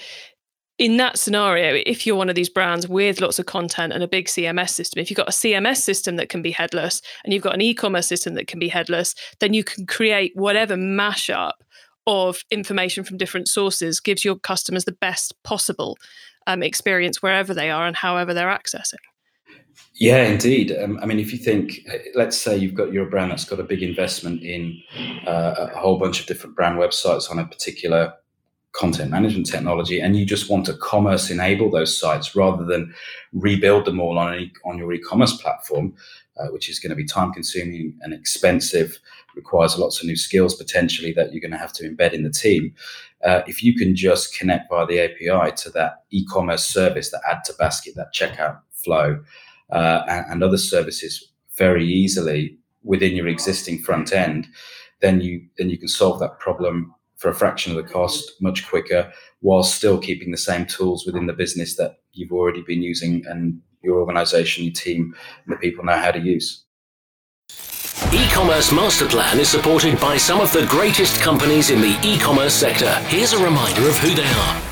in 0.78 0.98
that 0.98 1.18
scenario, 1.18 1.82
if 1.86 2.06
you're 2.06 2.16
one 2.16 2.28
of 2.28 2.34
these 2.34 2.50
brands 2.50 2.86
with 2.86 3.20
lots 3.20 3.38
of 3.38 3.46
content 3.46 3.92
and 3.92 4.02
a 4.02 4.08
big 4.08 4.26
CMS 4.26 4.70
system, 4.70 5.00
if 5.00 5.10
you've 5.10 5.16
got 5.16 5.28
a 5.28 5.32
CMS 5.32 5.78
system 5.78 6.16
that 6.16 6.28
can 6.28 6.42
be 6.42 6.50
headless 6.50 7.00
and 7.24 7.32
you've 7.32 7.42
got 7.42 7.54
an 7.54 7.62
e 7.62 7.72
commerce 7.72 8.06
system 8.06 8.34
that 8.34 8.46
can 8.46 8.58
be 8.58 8.68
headless, 8.68 9.14
then 9.40 9.54
you 9.54 9.64
can 9.64 9.86
create 9.86 10.32
whatever 10.34 10.76
mashup 10.76 11.52
of 12.06 12.42
information 12.50 13.04
from 13.04 13.16
different 13.16 13.48
sources 13.48 14.00
gives 14.00 14.24
your 14.24 14.36
customers 14.36 14.84
the 14.84 14.92
best 14.92 15.34
possible 15.44 15.96
um, 16.46 16.62
experience 16.62 17.22
wherever 17.22 17.54
they 17.54 17.70
are 17.70 17.86
and 17.86 17.96
however 17.96 18.34
they're 18.34 18.48
accessing. 18.48 18.94
Yeah, 19.94 20.24
indeed. 20.24 20.76
Um, 20.76 20.98
I 21.02 21.06
mean, 21.06 21.18
if 21.18 21.32
you 21.32 21.38
think, 21.38 21.86
let's 22.14 22.36
say 22.36 22.56
you've 22.56 22.74
got 22.74 22.92
your 22.92 23.06
brand 23.06 23.30
that's 23.30 23.44
got 23.44 23.60
a 23.60 23.64
big 23.64 23.82
investment 23.82 24.42
in 24.42 24.80
uh, 25.26 25.68
a 25.72 25.78
whole 25.78 25.98
bunch 25.98 26.20
of 26.20 26.26
different 26.26 26.54
brand 26.54 26.78
websites 26.78 27.30
on 27.30 27.38
a 27.38 27.46
particular 27.46 28.12
content 28.76 29.10
management 29.10 29.46
technology 29.46 30.00
and 30.00 30.16
you 30.16 30.26
just 30.26 30.50
want 30.50 30.66
to 30.66 30.74
commerce 30.74 31.30
enable 31.30 31.70
those 31.70 31.98
sites 31.98 32.36
rather 32.36 32.62
than 32.64 32.94
rebuild 33.32 33.86
them 33.86 34.00
all 34.00 34.18
on, 34.18 34.50
on 34.66 34.76
your 34.76 34.92
e-commerce 34.92 35.34
platform 35.40 35.94
uh, 36.36 36.48
which 36.48 36.68
is 36.68 36.78
going 36.78 36.90
to 36.90 36.96
be 36.96 37.04
time 37.04 37.32
consuming 37.32 37.96
and 38.02 38.12
expensive 38.12 38.98
requires 39.34 39.78
lots 39.78 40.00
of 40.00 40.06
new 40.06 40.16
skills 40.16 40.54
potentially 40.54 41.10
that 41.12 41.32
you're 41.32 41.40
going 41.40 41.50
to 41.50 41.56
have 41.56 41.72
to 41.72 41.88
embed 41.88 42.12
in 42.12 42.22
the 42.22 42.30
team 42.30 42.74
uh, 43.24 43.40
if 43.46 43.62
you 43.62 43.74
can 43.74 43.96
just 43.96 44.36
connect 44.36 44.68
via 44.68 44.86
the 44.86 45.00
api 45.00 45.56
to 45.56 45.70
that 45.70 46.04
e-commerce 46.10 46.66
service 46.66 47.10
that 47.10 47.22
add 47.30 47.42
to 47.44 47.54
basket 47.54 47.94
that 47.94 48.12
checkout 48.12 48.58
flow 48.72 49.18
uh, 49.70 50.02
and, 50.08 50.42
other 50.42 50.58
services 50.58 51.32
very 51.56 51.84
easily 51.84 52.56
within 52.82 53.16
your 53.16 53.26
existing 53.26 53.82
front 53.82 54.12
end 54.12 54.46
then 55.00 55.20
you 55.20 55.46
then 55.58 55.68
you 55.68 55.78
can 55.78 55.88
solve 55.88 56.18
that 56.20 56.38
problem 56.38 56.94
for 57.16 57.30
a 57.30 57.34
fraction 57.34 57.74
of 57.74 57.82
the 57.82 57.90
cost, 57.90 58.32
much 58.40 58.68
quicker, 58.68 59.10
while 59.40 59.62
still 59.62 59.98
keeping 59.98 60.30
the 60.30 60.36
same 60.36 60.66
tools 60.66 61.06
within 61.06 61.26
the 61.26 61.32
business 61.32 61.76
that 61.76 61.96
you've 62.12 62.32
already 62.32 62.62
been 62.62 62.82
using 62.82 63.24
and 63.26 63.60
your 63.82 64.00
organization, 64.00 64.64
your 64.64 64.72
team, 64.72 65.14
and 65.44 65.52
the 65.52 65.58
people 65.58 65.84
know 65.84 65.96
how 65.96 66.10
to 66.10 66.20
use. 66.20 66.64
E-commerce 68.12 68.70
master 68.70 69.06
plan 69.06 69.38
is 69.38 69.48
supported 69.48 69.98
by 69.98 70.16
some 70.16 70.40
of 70.40 70.52
the 70.52 70.66
greatest 70.66 71.20
companies 71.20 71.70
in 71.70 71.80
the 71.80 71.98
e-commerce 72.02 72.54
sector. 72.54 72.92
Here's 73.08 73.32
a 73.32 73.42
reminder 73.42 73.88
of 73.88 73.96
who 73.98 74.14
they 74.14 74.26
are. 74.26 74.65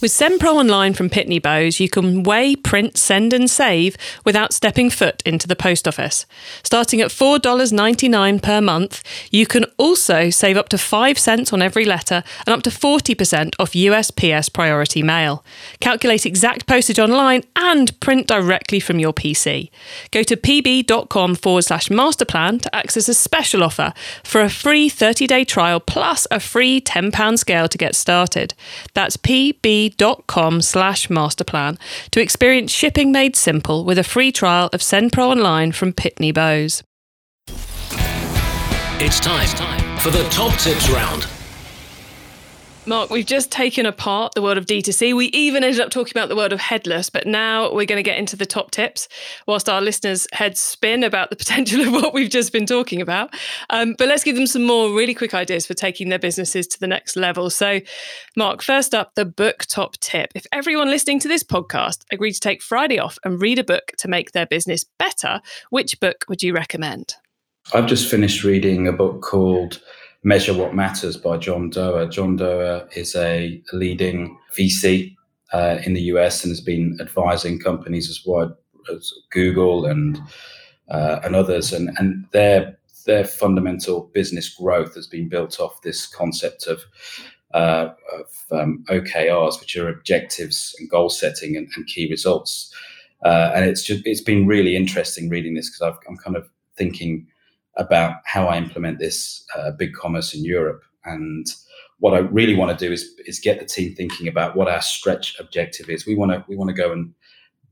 With 0.00 0.12
SendPro 0.12 0.54
Online 0.54 0.94
from 0.94 1.10
Pitney 1.10 1.42
Bowes, 1.42 1.80
you 1.80 1.88
can 1.88 2.22
weigh, 2.22 2.54
print, 2.54 2.96
send, 2.96 3.32
and 3.32 3.50
save 3.50 3.96
without 4.24 4.52
stepping 4.52 4.90
foot 4.90 5.24
into 5.26 5.48
the 5.48 5.56
post 5.56 5.88
office. 5.88 6.24
Starting 6.62 7.00
at 7.00 7.10
$4.99 7.10 8.40
per 8.40 8.60
month, 8.60 9.02
you 9.32 9.44
can 9.44 9.64
also 9.76 10.30
save 10.30 10.56
up 10.56 10.68
to 10.68 10.78
5 10.78 11.18
cents 11.18 11.52
on 11.52 11.62
every 11.62 11.84
letter 11.84 12.22
and 12.46 12.54
up 12.54 12.62
to 12.62 12.70
40% 12.70 13.56
off 13.58 13.72
USPS 13.72 14.52
priority 14.52 15.02
mail. 15.02 15.44
Calculate 15.80 16.24
exact 16.24 16.68
postage 16.68 17.00
online 17.00 17.42
and 17.56 17.98
print 17.98 18.28
directly 18.28 18.78
from 18.78 19.00
your 19.00 19.12
PC. 19.12 19.68
Go 20.12 20.22
to 20.22 20.36
pb.com 20.36 21.34
forward 21.34 21.62
slash 21.62 21.88
masterplan 21.88 22.62
to 22.62 22.72
access 22.72 23.08
a 23.08 23.14
special 23.14 23.64
offer 23.64 23.92
for 24.22 24.42
a 24.42 24.48
free 24.48 24.88
30 24.88 25.26
day 25.26 25.44
trial 25.44 25.80
plus 25.80 26.28
a 26.30 26.38
free 26.38 26.80
£10 26.80 27.36
scale 27.36 27.66
to 27.66 27.76
get 27.76 27.96
started. 27.96 28.54
That's 28.94 29.16
pb 29.16 29.87
com 30.26 30.60
slash 30.60 31.08
masterplan 31.08 31.78
to 32.10 32.20
experience 32.20 32.72
shipping 32.72 33.12
made 33.12 33.36
simple 33.36 33.84
with 33.84 33.98
a 33.98 34.04
free 34.04 34.32
trial 34.32 34.68
of 34.72 34.80
SendPro 34.80 35.28
Online 35.28 35.72
from 35.72 35.92
Pitney 35.92 36.34
Bowes. 36.34 36.82
It's 39.00 39.20
time 39.20 39.98
for 40.00 40.10
the 40.10 40.28
top 40.28 40.58
tips 40.58 40.88
round. 40.90 41.37
Mark, 42.88 43.10
we've 43.10 43.26
just 43.26 43.52
taken 43.52 43.84
apart 43.84 44.32
the 44.34 44.40
world 44.40 44.56
of 44.56 44.64
D2C. 44.64 45.14
We 45.14 45.26
even 45.26 45.62
ended 45.62 45.78
up 45.78 45.90
talking 45.90 46.12
about 46.14 46.30
the 46.30 46.36
world 46.36 46.54
of 46.54 46.58
headless, 46.58 47.10
but 47.10 47.26
now 47.26 47.70
we're 47.70 47.84
going 47.84 47.98
to 47.98 48.02
get 48.02 48.16
into 48.16 48.34
the 48.34 48.46
top 48.46 48.70
tips 48.70 49.08
whilst 49.46 49.68
our 49.68 49.82
listeners' 49.82 50.26
heads 50.32 50.58
spin 50.58 51.04
about 51.04 51.28
the 51.28 51.36
potential 51.44 51.82
of 51.82 51.92
what 51.92 52.14
we've 52.14 52.30
just 52.30 52.50
been 52.50 52.64
talking 52.64 53.02
about. 53.02 53.34
Um, 53.68 53.94
but 53.98 54.08
let's 54.08 54.24
give 54.24 54.36
them 54.36 54.46
some 54.46 54.62
more 54.64 54.96
really 54.96 55.12
quick 55.12 55.34
ideas 55.34 55.66
for 55.66 55.74
taking 55.74 56.08
their 56.08 56.18
businesses 56.18 56.66
to 56.68 56.80
the 56.80 56.86
next 56.86 57.14
level. 57.14 57.50
So, 57.50 57.80
Mark, 58.38 58.62
first 58.62 58.94
up, 58.94 59.14
the 59.16 59.26
book 59.26 59.66
top 59.66 59.98
tip. 59.98 60.32
If 60.34 60.46
everyone 60.50 60.88
listening 60.88 61.20
to 61.20 61.28
this 61.28 61.44
podcast 61.44 62.06
agreed 62.10 62.32
to 62.32 62.40
take 62.40 62.62
Friday 62.62 62.98
off 62.98 63.18
and 63.22 63.38
read 63.38 63.58
a 63.58 63.64
book 63.64 63.92
to 63.98 64.08
make 64.08 64.32
their 64.32 64.46
business 64.46 64.86
better, 64.98 65.42
which 65.68 66.00
book 66.00 66.24
would 66.30 66.42
you 66.42 66.54
recommend? 66.54 67.16
I've 67.74 67.86
just 67.86 68.10
finished 68.10 68.44
reading 68.44 68.88
a 68.88 68.92
book 68.92 69.20
called 69.20 69.82
Measure 70.24 70.54
What 70.54 70.74
Matters 70.74 71.16
by 71.16 71.36
John 71.36 71.70
Doerr. 71.70 72.08
John 72.08 72.36
Doerr 72.36 72.88
is 72.96 73.14
a 73.14 73.62
leading 73.72 74.36
VC 74.56 75.14
uh, 75.52 75.78
in 75.84 75.94
the 75.94 76.02
US 76.02 76.42
and 76.42 76.50
has 76.50 76.60
been 76.60 76.98
advising 77.00 77.60
companies 77.60 78.10
as 78.10 78.24
wide 78.26 78.50
as 78.92 79.12
Google 79.30 79.86
and 79.86 80.20
uh, 80.88 81.20
and 81.22 81.36
others, 81.36 81.72
and 81.72 81.90
and 81.98 82.26
their 82.32 82.78
their 83.06 83.24
fundamental 83.24 84.10
business 84.12 84.48
growth 84.48 84.94
has 84.94 85.06
been 85.06 85.28
built 85.28 85.60
off 85.60 85.82
this 85.82 86.06
concept 86.06 86.66
of 86.66 86.82
uh, 87.54 87.90
of 88.12 88.58
um, 88.58 88.84
OKRs, 88.88 89.60
which 89.60 89.76
are 89.76 89.88
objectives 89.88 90.74
and 90.78 90.90
goal 90.90 91.10
setting 91.10 91.56
and, 91.56 91.68
and 91.76 91.86
key 91.86 92.08
results. 92.10 92.74
Uh, 93.24 93.52
and 93.54 93.64
it's 93.64 93.82
just 93.82 94.06
it's 94.06 94.20
been 94.20 94.46
really 94.46 94.76
interesting 94.76 95.28
reading 95.28 95.54
this 95.54 95.70
because 95.70 95.96
I'm 96.08 96.16
kind 96.16 96.36
of 96.36 96.48
thinking 96.76 97.26
about 97.78 98.16
how 98.24 98.46
I 98.46 98.58
implement 98.58 98.98
this 98.98 99.44
uh, 99.56 99.70
BigCommerce 99.78 100.34
in 100.34 100.44
Europe. 100.44 100.82
And 101.04 101.46
what 102.00 102.14
I 102.14 102.18
really 102.18 102.54
want 102.54 102.76
to 102.76 102.86
do 102.86 102.92
is 102.92 103.08
is 103.26 103.38
get 103.38 103.58
the 103.58 103.66
team 103.66 103.94
thinking 103.94 104.28
about 104.28 104.56
what 104.56 104.68
our 104.68 104.82
stretch 104.82 105.38
objective 105.40 105.88
is. 105.88 106.06
We 106.06 106.14
want 106.14 106.32
to 106.32 106.44
we 106.48 106.56
want 106.56 106.68
to 106.68 106.74
go 106.74 106.92
and 106.92 107.14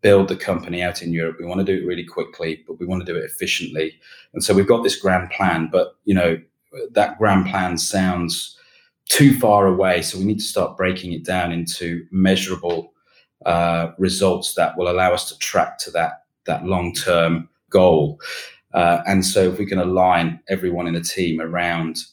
build 0.01 0.29
the 0.29 0.37
company 0.37 0.83
out 0.83 1.03
in 1.03 1.13
Europe. 1.13 1.37
We 1.39 1.47
want 1.47 1.59
to 1.59 1.65
do 1.65 1.83
it 1.83 1.87
really 1.87 2.05
quickly, 2.05 2.63
but 2.67 2.79
we 2.79 2.87
want 2.87 3.05
to 3.05 3.13
do 3.13 3.19
it 3.19 3.25
efficiently. 3.25 3.99
And 4.33 4.43
so 4.43 4.55
we've 4.55 4.67
got 4.67 4.83
this 4.83 5.01
grand 5.01 5.31
plan, 5.31 5.69
but 5.71 5.97
you 6.05 6.15
know 6.15 6.41
that 6.93 7.19
grand 7.19 7.47
plan 7.47 7.79
sounds 7.79 8.57
too 9.09 9.39
far 9.39 9.67
away. 9.67 10.03
So 10.03 10.19
we 10.19 10.25
need 10.25 10.39
to 10.39 10.45
start 10.45 10.77
breaking 10.77 11.13
it 11.13 11.25
down 11.25 11.53
into 11.53 12.07
measurable 12.11 12.93
uh, 13.45 13.93
results 13.99 14.55
that 14.55 14.77
will 14.77 14.91
allow 14.91 15.13
us 15.13 15.29
to 15.29 15.39
track 15.39 15.79
to 15.79 15.91
that 15.93 16.25
that 16.47 16.65
long 16.65 16.93
term 16.95 17.49
goal. 17.71 18.21
Uh, 18.77 19.03
and 19.07 19.25
so, 19.25 19.51
if 19.51 19.59
we 19.59 19.65
can 19.65 19.79
align 19.79 20.39
everyone 20.49 20.87
in 20.87 20.93
the 20.93 21.01
team 21.01 21.41
around 21.41 22.05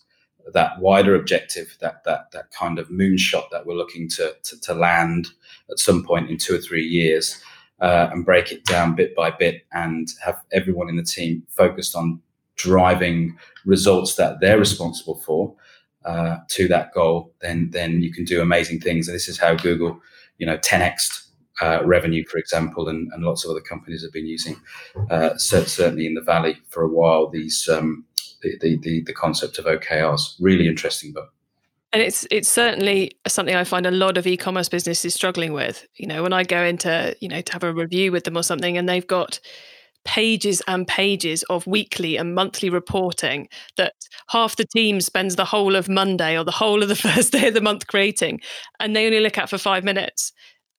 that 0.54 0.80
wider 0.80 1.14
objective, 1.14 1.76
that 1.82 2.04
that 2.06 2.32
that 2.32 2.50
kind 2.52 2.80
of 2.80 2.88
moonshot 2.88 3.50
that 3.52 3.66
we're 3.66 3.76
looking 3.76 4.08
to, 4.08 4.34
to, 4.44 4.60
to 4.62 4.74
land 4.74 5.28
at 5.70 5.78
some 5.78 6.06
point 6.06 6.30
in 6.30 6.38
two 6.38 6.56
or 6.56 6.60
three 6.60 6.86
years, 6.86 7.42
uh, 7.82 8.08
and 8.14 8.26
break 8.26 8.54
it 8.54 8.64
down 8.64 8.96
bit 8.96 9.14
by 9.14 9.30
bit, 9.30 9.66
and 9.74 10.08
have 10.24 10.42
everyone 10.54 10.88
in 10.88 10.96
the 10.96 11.04
team 11.04 11.44
focused 11.50 11.98
on 11.98 12.22
driving 12.56 13.38
results 13.66 14.16
that 14.16 14.40
they're 14.40 14.60
responsible 14.60 15.16
for 15.16 15.54
uh, 16.06 16.38
to 16.48 16.70
that 16.70 16.94
goal, 16.94 17.34
then 17.42 17.70
then 17.72 18.02
you 18.02 18.14
can 18.14 18.24
do 18.24 18.42
amazing 18.42 18.80
things. 18.80 19.10
And 19.10 19.16
this 19.16 19.28
is 19.28 19.38
how 19.38 19.56
Google, 19.56 20.00
you 20.38 20.46
know, 20.46 20.58
10x 20.60 21.23
uh, 21.62 21.82
revenue, 21.86 22.24
for 22.30 22.38
example, 22.38 22.90
and, 22.90 23.12
and 23.14 23.24
lots 23.24 23.46
of 23.46 23.52
other 23.52 23.62
companies 23.62 24.04
have 24.04 24.12
been 24.12 24.26
using, 24.26 24.56
uh, 25.10 25.38
certainly 25.38 26.06
in 26.06 26.14
the 26.14 26.22
Valley 26.22 26.58
for 26.70 26.84
a 26.84 26.88
while, 26.88 27.30
these 27.30 27.70
um, 27.70 28.06
the, 28.42 28.78
the, 28.82 29.04
the, 29.04 29.14
concept 29.14 29.58
of 29.58 29.66
OKRs. 29.66 30.36
Really 30.40 30.68
interesting 30.68 31.14
book. 31.14 31.32
And 31.92 32.02
it's 32.02 32.26
it's 32.32 32.50
certainly 32.50 33.12
something 33.28 33.56
I 33.56 33.64
find 33.64 33.86
a 33.86 33.92
lot 33.92 34.18
of 34.18 34.26
e-commerce 34.26 34.68
businesses 34.68 35.14
struggling 35.14 35.54
with. 35.54 35.86
You 35.96 36.08
know, 36.08 36.24
when 36.24 36.34
I 36.34 36.44
go 36.44 36.64
into 36.64 37.16
you 37.20 37.30
know 37.30 37.42
to 37.42 37.54
have 37.54 37.64
a 37.64 37.72
review 37.72 38.12
with 38.12 38.24
them 38.24 38.36
or 38.36 38.42
something, 38.42 38.78
and 38.78 38.90
they've 38.90 39.06
got 39.06 39.40
pages 40.06 40.62
and 40.68 40.88
pages 40.88 41.44
of 41.44 41.66
weekly 41.68 42.18
and 42.18 42.36
monthly 42.36 42.70
reporting 42.70 43.48
that 43.78 43.94
half 44.30 44.58
the 44.58 44.66
team 44.66 45.00
spends 45.00 45.36
the 45.36 45.46
whole 45.46 45.76
of 45.76 45.88
Monday 45.88 46.38
or 46.38 46.44
the 46.44 46.52
whole 46.52 46.84
of 46.84 46.90
the 46.90 46.96
first 47.08 47.32
day 47.32 47.48
of 47.48 47.54
the 47.54 47.62
month 47.62 47.86
creating, 47.86 48.42
and 48.80 48.96
they 48.96 49.06
only 49.06 49.20
look 49.20 49.38
at 49.38 49.50
for 49.50 49.60
five 49.60 49.84
minutes. 49.84 50.34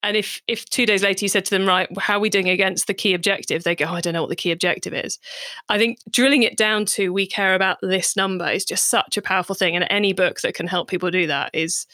And 0.05 0.15
if 0.15 0.39
if 0.47 0.65
two 0.65 0.85
days 0.85 1.01
later 1.01 1.25
you 1.25 1.29
said 1.29 1.45
to 1.45 1.49
them, 1.49 1.67
right, 1.67 1.89
how 1.97 2.17
are 2.17 2.19
we 2.19 2.29
doing 2.29 2.47
against 2.47 2.85
the 2.85 2.93
key 2.93 3.15
objective? 3.15 3.63
They 3.63 3.75
go, 3.75 3.85
oh, 3.85 3.95
I 3.95 4.01
don't 4.01 4.13
know 4.13 4.21
what 4.21 4.29
the 4.29 4.35
key 4.35 4.51
objective 4.51 4.93
is. 4.93 5.17
I 5.67 5.79
think 5.79 5.97
drilling 6.11 6.43
it 6.43 6.57
down 6.57 6.85
to 6.87 7.11
we 7.11 7.25
care 7.25 7.55
about 7.55 7.79
this 7.81 8.15
number 8.15 8.47
is 8.47 8.65
just 8.65 8.87
such 8.87 9.17
a 9.17 9.21
powerful 9.21 9.55
thing. 9.55 9.75
And 9.75 9.87
any 9.89 10.13
book 10.13 10.41
that 10.41 10.53
can 10.53 10.67
help 10.67 10.89
people 10.89 11.09
do 11.09 11.25
that 11.25 11.49
is 11.53 11.87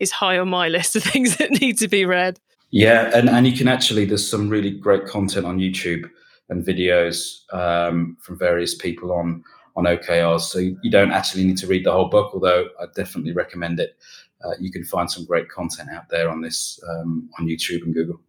is 0.00 0.10
high 0.10 0.38
on 0.38 0.48
my 0.48 0.68
list 0.76 0.96
of 0.96 1.02
things 1.02 1.36
that 1.36 1.50
need 1.50 1.76
to 1.78 1.88
be 1.88 2.06
read. 2.06 2.40
Yeah, 2.70 3.10
and, 3.14 3.28
and 3.28 3.46
you 3.46 3.54
can 3.54 3.68
actually 3.68 4.06
there's 4.06 4.26
some 4.26 4.48
really 4.48 4.70
great 4.70 5.04
content 5.04 5.44
on 5.44 5.58
YouTube 5.58 6.08
and 6.48 6.64
videos 6.64 7.42
um, 7.52 8.16
from 8.22 8.38
various 8.38 8.74
people 8.74 9.12
on 9.12 9.44
on 9.76 9.84
OKRs. 9.84 10.40
So 10.40 10.58
you 10.58 10.90
don't 10.90 11.12
actually 11.12 11.44
need 11.44 11.58
to 11.58 11.66
read 11.66 11.84
the 11.84 11.92
whole 11.92 12.08
book, 12.08 12.30
although 12.32 12.68
I 12.80 12.86
definitely 12.96 13.32
recommend 13.32 13.78
it 13.78 13.96
uh, 14.44 14.52
you 14.60 14.70
can 14.70 14.84
find 14.84 15.10
some 15.10 15.24
great 15.24 15.48
content 15.48 15.90
out 15.90 16.08
there 16.10 16.28
on 16.28 16.40
this 16.40 16.80
um, 16.88 17.28
on 17.38 17.46
YouTube 17.46 17.82
and 17.82 17.94
Google. 17.94 18.20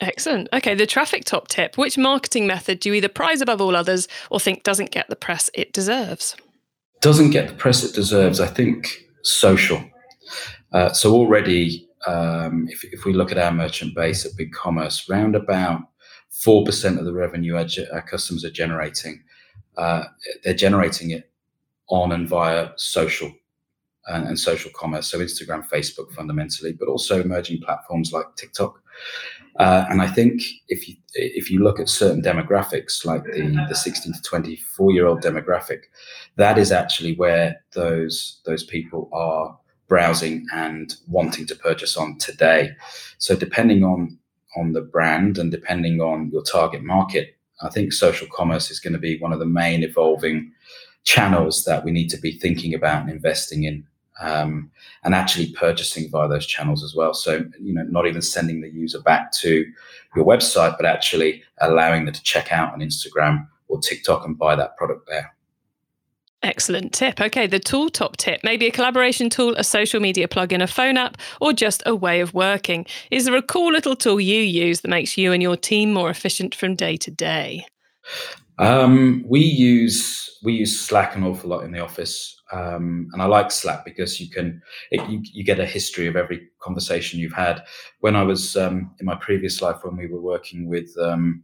Excellent. 0.00 0.48
Okay, 0.52 0.74
the 0.74 0.86
traffic 0.86 1.24
top 1.24 1.48
tip. 1.48 1.78
Which 1.78 1.96
marketing 1.96 2.46
method 2.46 2.80
do 2.80 2.88
you 2.88 2.94
either 2.96 3.08
prize 3.08 3.40
above 3.40 3.60
all 3.60 3.76
others 3.76 4.08
or 4.30 4.40
think 4.40 4.64
doesn't 4.64 4.90
get 4.90 5.08
the 5.08 5.16
press 5.16 5.50
it 5.54 5.72
deserves? 5.72 6.36
Doesn't 7.00 7.30
get 7.30 7.48
the 7.48 7.54
press 7.54 7.84
it 7.84 7.94
deserves. 7.94 8.40
I 8.40 8.48
think 8.48 9.06
social. 9.22 9.82
Uh, 10.72 10.92
so 10.92 11.12
already, 11.14 11.88
um, 12.06 12.66
if, 12.68 12.84
if 12.84 13.04
we 13.04 13.12
look 13.12 13.30
at 13.30 13.38
our 13.38 13.52
merchant 13.52 13.94
base 13.94 14.26
at 14.26 14.32
BigCommerce, 14.32 15.08
round 15.08 15.36
about 15.36 15.82
four 16.30 16.64
percent 16.64 16.98
of 16.98 17.04
the 17.04 17.12
revenue 17.12 17.54
our, 17.54 17.66
our, 17.92 18.02
customers 18.02 18.44
are 18.44 18.50
generating, 18.50 19.22
uh, 19.76 20.04
they're 20.42 20.54
generating 20.54 21.10
it 21.10 21.30
on 21.88 22.10
and 22.10 22.28
via 22.28 22.70
social 22.76 23.32
and, 24.08 24.28
and, 24.28 24.38
social 24.38 24.70
commerce, 24.74 25.06
so 25.06 25.18
Instagram, 25.18 25.66
Facebook, 25.68 26.12
fundamentally, 26.12 26.72
but 26.72 26.88
also 26.88 27.20
emerging 27.20 27.60
platforms 27.62 28.12
like 28.12 28.26
TikTok. 28.36 28.80
Uh, 29.58 29.84
and 29.88 30.02
I 30.02 30.08
think 30.08 30.42
if 30.68 30.88
you 30.88 30.96
if 31.14 31.50
you 31.50 31.62
look 31.62 31.78
at 31.78 31.88
certain 31.88 32.22
demographics, 32.22 33.04
like 33.04 33.24
the 33.24 33.64
the 33.68 33.74
16 33.74 34.12
to 34.12 34.22
24 34.22 34.92
year 34.92 35.06
old 35.06 35.22
demographic, 35.22 35.84
that 36.36 36.58
is 36.58 36.72
actually 36.72 37.14
where 37.14 37.62
those 37.72 38.40
those 38.44 38.64
people 38.64 39.08
are 39.12 39.56
browsing 39.86 40.46
and 40.52 40.96
wanting 41.08 41.46
to 41.46 41.54
purchase 41.54 41.96
on 41.96 42.18
today. 42.18 42.70
So 43.18 43.36
depending 43.36 43.84
on 43.84 44.18
on 44.56 44.72
the 44.72 44.80
brand 44.80 45.38
and 45.38 45.50
depending 45.50 46.00
on 46.00 46.30
your 46.32 46.42
target 46.42 46.82
market, 46.82 47.36
I 47.62 47.68
think 47.70 47.92
social 47.92 48.26
commerce 48.32 48.70
is 48.70 48.80
going 48.80 48.92
to 48.92 48.98
be 48.98 49.18
one 49.18 49.32
of 49.32 49.38
the 49.38 49.46
main 49.46 49.82
evolving 49.82 50.52
channels 51.04 51.64
that 51.64 51.84
we 51.84 51.90
need 51.90 52.08
to 52.08 52.18
be 52.18 52.32
thinking 52.32 52.74
about 52.74 53.02
and 53.02 53.10
investing 53.10 53.64
in 53.64 53.86
um, 54.20 54.70
and 55.02 55.14
actually 55.14 55.52
purchasing 55.52 56.10
via 56.10 56.28
those 56.28 56.46
channels 56.46 56.82
as 56.84 56.94
well. 56.94 57.14
So, 57.14 57.44
you 57.60 57.74
know, 57.74 57.82
not 57.84 58.06
even 58.06 58.22
sending 58.22 58.60
the 58.60 58.70
user 58.70 59.00
back 59.00 59.32
to 59.32 59.64
your 60.14 60.24
website, 60.24 60.76
but 60.76 60.86
actually 60.86 61.42
allowing 61.60 62.04
them 62.04 62.14
to 62.14 62.22
check 62.22 62.52
out 62.52 62.72
on 62.72 62.80
Instagram 62.80 63.46
or 63.68 63.80
TikTok 63.80 64.24
and 64.24 64.38
buy 64.38 64.56
that 64.56 64.76
product 64.76 65.08
there. 65.08 65.34
Excellent 66.42 66.92
tip. 66.92 67.22
Okay, 67.22 67.46
the 67.46 67.58
tool 67.58 67.88
top 67.88 68.18
tip. 68.18 68.40
Maybe 68.44 68.66
a 68.66 68.70
collaboration 68.70 69.30
tool, 69.30 69.54
a 69.56 69.64
social 69.64 69.98
media 69.98 70.28
plugin, 70.28 70.62
a 70.62 70.66
phone 70.66 70.98
app, 70.98 71.16
or 71.40 71.54
just 71.54 71.82
a 71.86 71.94
way 71.94 72.20
of 72.20 72.34
working. 72.34 72.84
Is 73.10 73.24
there 73.24 73.34
a 73.34 73.42
cool 73.42 73.72
little 73.72 73.96
tool 73.96 74.20
you 74.20 74.42
use 74.42 74.82
that 74.82 74.88
makes 74.88 75.16
you 75.16 75.32
and 75.32 75.42
your 75.42 75.56
team 75.56 75.94
more 75.94 76.10
efficient 76.10 76.54
from 76.54 76.74
day 76.74 76.98
to 76.98 77.10
day? 77.10 77.64
Um, 78.58 79.24
we 79.26 79.40
use 79.40 80.38
we 80.44 80.52
use 80.52 80.78
Slack 80.78 81.16
an 81.16 81.24
awful 81.24 81.50
lot 81.50 81.64
in 81.64 81.72
the 81.72 81.80
office, 81.80 82.40
um, 82.52 83.08
and 83.12 83.20
I 83.20 83.26
like 83.26 83.50
Slack 83.50 83.84
because 83.84 84.20
you 84.20 84.30
can 84.30 84.62
it, 84.90 85.08
you, 85.10 85.20
you 85.32 85.42
get 85.42 85.58
a 85.58 85.66
history 85.66 86.06
of 86.06 86.16
every 86.16 86.48
conversation 86.60 87.18
you've 87.18 87.32
had. 87.32 87.64
When 88.00 88.14
I 88.14 88.22
was 88.22 88.56
um, 88.56 88.94
in 89.00 89.06
my 89.06 89.16
previous 89.16 89.60
life, 89.60 89.78
when 89.82 89.96
we 89.96 90.06
were 90.06 90.20
working 90.20 90.68
with 90.68 90.88
um, 91.00 91.42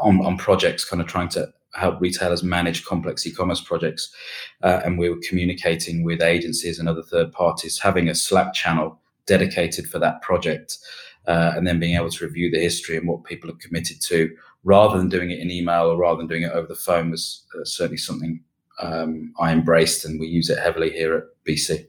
on 0.00 0.24
on 0.24 0.38
projects, 0.38 0.88
kind 0.88 1.02
of 1.02 1.08
trying 1.08 1.28
to 1.30 1.48
help 1.74 2.00
retailers 2.00 2.42
manage 2.42 2.86
complex 2.86 3.26
e-commerce 3.26 3.60
projects, 3.60 4.14
uh, 4.62 4.80
and 4.82 4.98
we 4.98 5.10
were 5.10 5.20
communicating 5.28 6.04
with 6.04 6.22
agencies 6.22 6.78
and 6.78 6.88
other 6.88 7.02
third 7.02 7.32
parties, 7.32 7.78
having 7.78 8.08
a 8.08 8.14
Slack 8.14 8.54
channel 8.54 8.98
dedicated 9.26 9.86
for 9.88 9.98
that 9.98 10.22
project, 10.22 10.78
uh, 11.26 11.52
and 11.54 11.66
then 11.66 11.78
being 11.78 11.96
able 11.96 12.10
to 12.10 12.24
review 12.24 12.50
the 12.50 12.60
history 12.60 12.96
and 12.96 13.06
what 13.06 13.24
people 13.24 13.50
have 13.50 13.58
committed 13.58 14.00
to 14.00 14.30
rather 14.66 14.98
than 14.98 15.08
doing 15.08 15.30
it 15.30 15.38
in 15.38 15.48
email 15.48 15.84
or 15.84 15.96
rather 15.96 16.18
than 16.18 16.26
doing 16.26 16.42
it 16.42 16.50
over 16.50 16.66
the 16.66 16.74
phone 16.74 17.10
was 17.10 17.46
uh, 17.54 17.64
certainly 17.64 17.96
something 17.96 18.40
um, 18.82 19.32
I 19.40 19.52
embraced, 19.52 20.04
and 20.04 20.20
we 20.20 20.26
use 20.26 20.50
it 20.50 20.58
heavily 20.58 20.90
here 20.90 21.16
at 21.16 21.24
BC. 21.48 21.86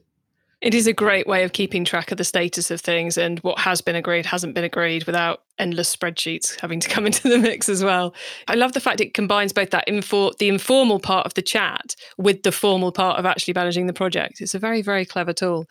It 0.60 0.74
is 0.74 0.86
a 0.86 0.92
great 0.92 1.26
way 1.26 1.44
of 1.44 1.52
keeping 1.52 1.84
track 1.84 2.10
of 2.10 2.18
the 2.18 2.24
status 2.24 2.70
of 2.70 2.80
things 2.80 3.16
and 3.16 3.38
what 3.40 3.60
has 3.60 3.80
been 3.80 3.94
agreed, 3.94 4.26
hasn't 4.26 4.54
been 4.54 4.64
agreed 4.64 5.04
without 5.04 5.42
endless 5.58 5.94
spreadsheets 5.94 6.58
having 6.58 6.80
to 6.80 6.88
come 6.88 7.06
into 7.06 7.28
the 7.28 7.38
mix 7.38 7.68
as 7.68 7.84
well. 7.84 8.12
I 8.48 8.54
love 8.54 8.72
the 8.72 8.80
fact 8.80 9.00
it 9.00 9.14
combines 9.14 9.52
both 9.52 9.70
that 9.70 9.84
the 9.86 10.48
informal 10.48 10.98
part 10.98 11.26
of 11.26 11.34
the 11.34 11.42
chat 11.42 11.94
with 12.16 12.42
the 12.42 12.50
formal 12.50 12.90
part 12.90 13.18
of 13.18 13.26
actually 13.26 13.54
managing 13.54 13.86
the 13.86 13.92
project. 13.92 14.40
It's 14.40 14.54
a 14.54 14.58
very, 14.58 14.82
very 14.82 15.04
clever 15.04 15.32
tool. 15.32 15.66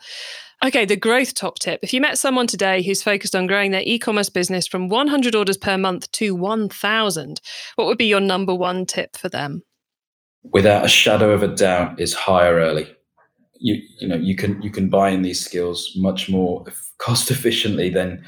Okay, 0.64 0.84
the 0.84 0.96
growth 0.96 1.34
top 1.34 1.60
tip. 1.60 1.78
If 1.82 1.92
you 1.92 2.00
met 2.00 2.18
someone 2.18 2.48
today 2.48 2.82
who's 2.82 3.02
focused 3.02 3.36
on 3.36 3.46
growing 3.46 3.70
their 3.70 3.82
e 3.84 3.96
commerce 3.96 4.28
business 4.28 4.66
from 4.66 4.88
100 4.88 5.36
orders 5.36 5.56
per 5.56 5.78
month 5.78 6.10
to 6.12 6.34
1,000, 6.34 7.40
what 7.76 7.86
would 7.86 7.98
be 7.98 8.06
your 8.06 8.20
number 8.20 8.52
one 8.52 8.84
tip 8.84 9.16
for 9.16 9.28
them? 9.28 9.62
Without 10.42 10.84
a 10.84 10.88
shadow 10.88 11.30
of 11.30 11.44
a 11.44 11.48
doubt, 11.48 12.00
is 12.00 12.12
hire 12.12 12.56
early. 12.56 12.92
You, 13.60 13.80
you 14.00 14.08
know 14.08 14.16
you 14.16 14.36
can 14.36 14.60
you 14.62 14.70
can 14.70 14.88
buy 14.88 15.10
in 15.10 15.22
these 15.22 15.44
skills 15.44 15.92
much 15.96 16.28
more 16.28 16.64
cost 16.98 17.30
efficiently 17.30 17.90
than 17.90 18.24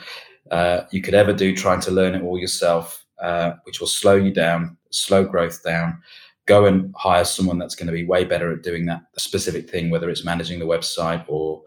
uh, 0.50 0.82
you 0.90 1.02
could 1.02 1.14
ever 1.14 1.32
do 1.32 1.54
trying 1.54 1.80
to 1.80 1.92
learn 1.92 2.14
it 2.14 2.22
all 2.22 2.38
yourself, 2.38 3.04
uh, 3.20 3.52
which 3.64 3.80
will 3.80 3.86
slow 3.86 4.14
you 4.14 4.32
down, 4.32 4.76
slow 4.90 5.24
growth 5.24 5.62
down, 5.64 6.00
go 6.46 6.66
and 6.66 6.92
hire 6.96 7.24
someone 7.24 7.58
that's 7.58 7.76
going 7.76 7.86
to 7.86 7.92
be 7.92 8.04
way 8.04 8.24
better 8.24 8.52
at 8.52 8.62
doing 8.62 8.86
that 8.86 9.02
specific 9.16 9.70
thing, 9.70 9.88
whether 9.88 10.10
it's 10.10 10.24
managing 10.24 10.58
the 10.58 10.64
website 10.64 11.24
or 11.28 11.62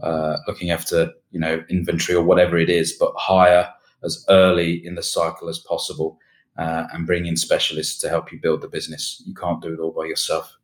uh, 0.00 0.36
looking 0.46 0.70
after 0.70 1.12
you 1.30 1.40
know 1.40 1.62
inventory 1.68 2.16
or 2.16 2.24
whatever 2.24 2.56
it 2.58 2.70
is, 2.70 2.92
but 2.92 3.12
hire 3.16 3.68
as 4.04 4.24
early 4.28 4.84
in 4.84 4.94
the 4.94 5.02
cycle 5.02 5.48
as 5.48 5.58
possible 5.58 6.18
uh, 6.58 6.86
and 6.92 7.06
bring 7.06 7.26
in 7.26 7.36
specialists 7.36 7.98
to 8.00 8.08
help 8.08 8.32
you 8.32 8.40
build 8.40 8.60
the 8.60 8.68
business. 8.68 9.22
You 9.26 9.34
can't 9.34 9.62
do 9.62 9.72
it 9.72 9.80
all 9.80 9.92
by 9.92 10.06
yourself. 10.06 10.56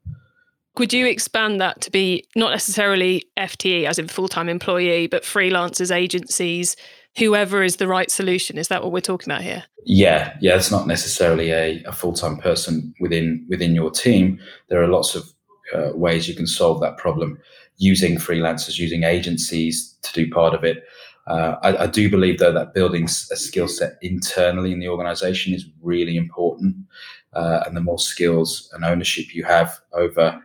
Would 0.77 0.93
you 0.93 1.07
expand 1.07 1.61
that 1.61 1.81
to 1.83 1.91
be 1.91 2.25
not 2.37 2.51
necessarily 2.51 3.25
FTE, 3.37 3.85
as 3.85 3.99
in 3.99 4.07
full 4.07 4.29
time 4.29 4.49
employee, 4.49 5.09
but 5.09 5.25
freelancers, 5.25 5.95
agencies, 5.95 6.77
whoever 7.17 7.65
is 7.65 7.77
the 7.77 7.89
right 7.89 8.11
solution? 8.11 8.59
Is 8.59 8.69
that 8.69 8.83
what 8.83 8.93
we're 8.93 9.01
talking 9.01 9.31
about 9.33 9.43
here? 9.43 9.65
Yeah, 9.85 10.37
yeah. 10.41 10.55
It's 10.55 10.71
not 10.71 10.87
necessarily 10.87 11.51
a, 11.51 11.83
a 11.85 11.93
full 11.93 12.13
time 12.13 12.37
person 12.37 12.95
within 13.01 13.45
within 13.49 13.75
your 13.75 13.91
team. 13.91 14.39
There 14.69 14.81
are 14.81 14.87
lots 14.87 15.17
of 15.17 15.25
uh, 15.75 15.91
ways 15.95 16.29
you 16.29 16.35
can 16.35 16.47
solve 16.47 16.81
that 16.81 16.97
problem 16.97 17.39
using 17.79 18.17
freelancers, 18.17 18.79
using 18.79 19.05
agencies 19.05 19.97
to 20.03 20.13
do 20.13 20.31
part 20.31 20.55
of 20.55 20.65
it. 20.65 20.85
Uh, 21.27 21.57
I, 21.63 21.85
I, 21.85 21.87
do 21.87 22.11
believe, 22.11 22.39
though, 22.39 22.53
that 22.53 22.75
building 22.75 23.05
a 23.05 23.37
skill 23.37 23.69
set 23.69 23.99
internally 24.01 24.73
in 24.73 24.81
the 24.81 24.89
organization 24.89 25.55
is 25.55 25.67
really 25.83 26.17
important. 26.17 26.77
Uh, 27.35 27.63
and 27.67 27.77
the 27.77 27.83
more 27.83 27.99
skills 27.99 28.71
and 28.73 28.85
ownership 28.85 29.35
you 29.35 29.45
have 29.45 29.79
over 29.93 30.41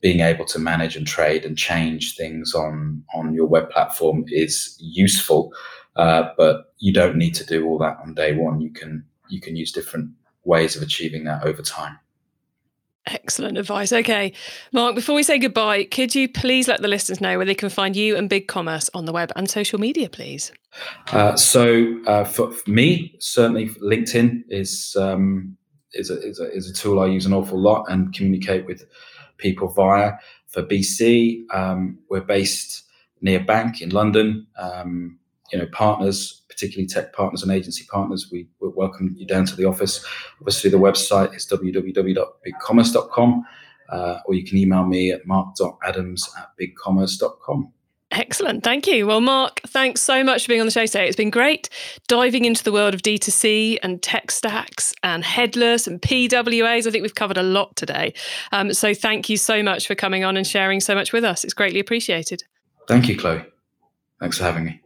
being 0.00 0.20
able 0.20 0.46
to 0.46 0.58
manage 0.58 0.96
and 0.96 1.06
trade 1.06 1.44
and 1.44 1.56
change 1.58 2.16
things 2.16 2.54
on, 2.54 3.04
on 3.14 3.34
your 3.34 3.46
web 3.46 3.70
platform 3.70 4.24
is 4.28 4.76
useful. 4.80 5.52
Uh, 5.96 6.30
but 6.36 6.72
you 6.78 6.92
don't 6.92 7.16
need 7.16 7.34
to 7.34 7.44
do 7.44 7.66
all 7.66 7.78
that 7.78 7.98
on 8.02 8.14
day 8.14 8.34
one. 8.34 8.60
You 8.60 8.70
can 8.70 9.04
you 9.28 9.40
can 9.40 9.56
use 9.56 9.72
different 9.72 10.10
ways 10.44 10.76
of 10.76 10.82
achieving 10.82 11.24
that 11.24 11.44
over 11.44 11.62
time. 11.62 11.98
Excellent 13.06 13.58
advice. 13.58 13.92
Okay, 13.92 14.32
Mark, 14.72 14.94
before 14.94 15.16
we 15.16 15.24
say 15.24 15.36
goodbye, 15.36 15.84
could 15.84 16.14
you 16.14 16.28
please 16.28 16.68
let 16.68 16.82
the 16.82 16.88
listeners 16.88 17.20
know 17.20 17.36
where 17.36 17.46
they 17.46 17.54
can 17.54 17.68
find 17.68 17.96
you 17.96 18.16
and 18.16 18.30
BigCommerce 18.30 18.88
on 18.94 19.06
the 19.06 19.12
web 19.12 19.32
and 19.34 19.50
social 19.50 19.80
media, 19.80 20.08
please? 20.08 20.52
Uh, 21.08 21.34
so, 21.34 22.00
uh, 22.06 22.22
for, 22.22 22.52
for, 22.52 22.70
me, 22.70 23.16
certainly 23.18 23.68
LinkedIn 23.70 24.44
is, 24.48 24.96
um, 24.98 25.56
is, 25.94 26.10
a, 26.10 26.20
is, 26.22 26.38
a, 26.38 26.52
is, 26.52 26.70
a, 26.70 26.74
tool 26.74 27.00
I 27.00 27.06
use 27.06 27.26
an 27.26 27.32
awful 27.32 27.58
lot 27.58 27.86
and 27.88 28.14
communicate 28.14 28.66
with 28.66 28.84
people 29.36 29.68
via. 29.68 30.12
For 30.46 30.62
BC, 30.62 31.42
um, 31.52 31.98
we're 32.08 32.20
based 32.20 32.84
near 33.20 33.40
Bank 33.40 33.82
in 33.82 33.90
London. 33.90 34.46
Um, 34.56 35.18
you 35.52 35.58
know, 35.58 35.66
partners 35.72 36.42
particularly 36.62 36.86
tech 36.86 37.12
partners 37.12 37.42
and 37.42 37.50
agency 37.50 37.84
partners, 37.90 38.28
we, 38.30 38.46
we 38.60 38.68
welcome 38.68 39.14
you 39.16 39.26
down 39.26 39.44
to 39.46 39.56
the 39.56 39.64
office. 39.64 40.04
Obviously, 40.38 40.70
the 40.70 40.76
website 40.76 41.34
is 41.34 41.44
www.bigcommerce.com, 41.46 43.44
uh, 43.88 44.18
or 44.26 44.34
you 44.34 44.44
can 44.44 44.58
email 44.58 44.84
me 44.84 45.10
at 45.10 45.26
mark.adams 45.26 46.30
at 46.38 46.50
bigcommerce.com. 46.60 47.72
Excellent. 48.12 48.62
Thank 48.62 48.86
you. 48.86 49.06
Well, 49.06 49.22
Mark, 49.22 49.62
thanks 49.66 50.02
so 50.02 50.22
much 50.22 50.42
for 50.42 50.48
being 50.48 50.60
on 50.60 50.66
the 50.66 50.72
show 50.72 50.84
today. 50.84 51.06
It's 51.06 51.16
been 51.16 51.30
great 51.30 51.70
diving 52.08 52.44
into 52.44 52.62
the 52.62 52.70
world 52.70 52.92
of 52.92 53.00
D2C 53.00 53.78
and 53.82 54.02
tech 54.02 54.30
stacks 54.30 54.92
and 55.02 55.24
headless 55.24 55.86
and 55.86 55.98
PWAs. 56.02 56.86
I 56.86 56.90
think 56.90 57.00
we've 57.00 57.14
covered 57.14 57.38
a 57.38 57.42
lot 57.42 57.74
today. 57.74 58.12
Um, 58.52 58.74
so 58.74 58.92
thank 58.92 59.30
you 59.30 59.38
so 59.38 59.62
much 59.62 59.86
for 59.86 59.94
coming 59.94 60.24
on 60.24 60.36
and 60.36 60.46
sharing 60.46 60.80
so 60.80 60.94
much 60.94 61.14
with 61.14 61.24
us. 61.24 61.42
It's 61.42 61.54
greatly 61.54 61.80
appreciated. 61.80 62.44
Thank 62.86 63.08
you, 63.08 63.16
Chloe. 63.16 63.46
Thanks 64.20 64.36
for 64.36 64.44
having 64.44 64.66
me. 64.66 64.81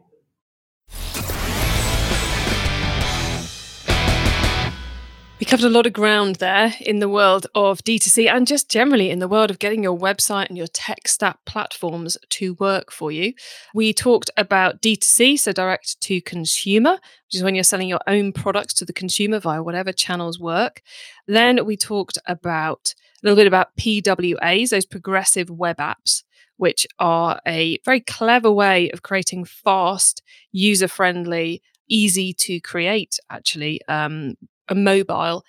We 5.39 5.45
covered 5.45 5.67
a 5.67 5.71
lot 5.71 5.85
of 5.85 5.93
ground 5.93 6.37
there 6.37 6.73
in 6.81 7.01
the 7.01 7.11
world 7.11 7.47
of 7.55 7.85
D2C 7.85 8.27
and 8.27 8.47
just 8.47 8.71
generally 8.71 9.11
in 9.11 9.19
the 9.19 9.29
world 9.29 9.51
of 9.51 9.59
getting 9.59 9.83
your 9.83 9.97
website 9.97 10.49
and 10.49 10.57
your 10.57 10.67
tech 10.67 11.07
stack 11.09 11.45
platforms 11.45 12.17
to 12.31 12.55
work 12.55 12.91
for 12.91 13.13
you. 13.13 13.35
We 13.75 13.93
talked 13.93 14.31
about 14.39 14.81
D2C, 14.81 15.39
so 15.39 15.53
direct 15.53 16.01
to 16.01 16.23
consumer, 16.23 16.93
which 16.93 17.35
is 17.35 17.43
when 17.43 17.55
you're 17.55 17.65
selling 17.65 17.89
your 17.89 18.01
own 18.07 18.33
products 18.33 18.73
to 18.75 18.87
the 18.87 18.95
consumer 18.95 19.39
via 19.39 19.63
whatever 19.63 19.93
channels 19.93 20.41
work. 20.41 20.81
Then 21.27 21.67
we 21.67 21.77
talked 21.77 22.17
about 22.25 22.95
a 23.23 23.27
little 23.27 23.37
bit 23.37 23.47
about 23.47 23.77
PWAs, 23.77 24.71
those 24.71 24.87
progressive 24.87 25.51
web 25.51 25.77
apps, 25.77 26.23
which 26.57 26.87
are 26.99 27.41
a 27.47 27.79
very 27.85 28.01
clever 28.01 28.51
way 28.51 28.91
of 28.91 29.03
creating 29.03 29.45
fast, 29.45 30.23
user 30.53 30.89
friendly 30.89 31.63
easy 31.89 32.33
to 32.33 32.61
create, 32.61 33.19
actually, 33.31 33.81
um, 33.89 34.35
a 34.69 34.75
mobile 34.75 35.45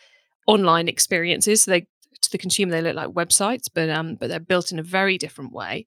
online 0.47 0.87
experiences. 0.87 1.63
So 1.63 1.71
they 1.71 1.87
to 2.21 2.31
the 2.31 2.37
consumer 2.37 2.71
they 2.71 2.81
look 2.81 2.95
like 2.95 3.09
websites, 3.09 3.67
but 3.73 3.89
um, 3.89 4.15
but 4.15 4.29
they're 4.29 4.39
built 4.39 4.71
in 4.71 4.79
a 4.79 4.83
very 4.83 5.17
different 5.17 5.53
way. 5.53 5.85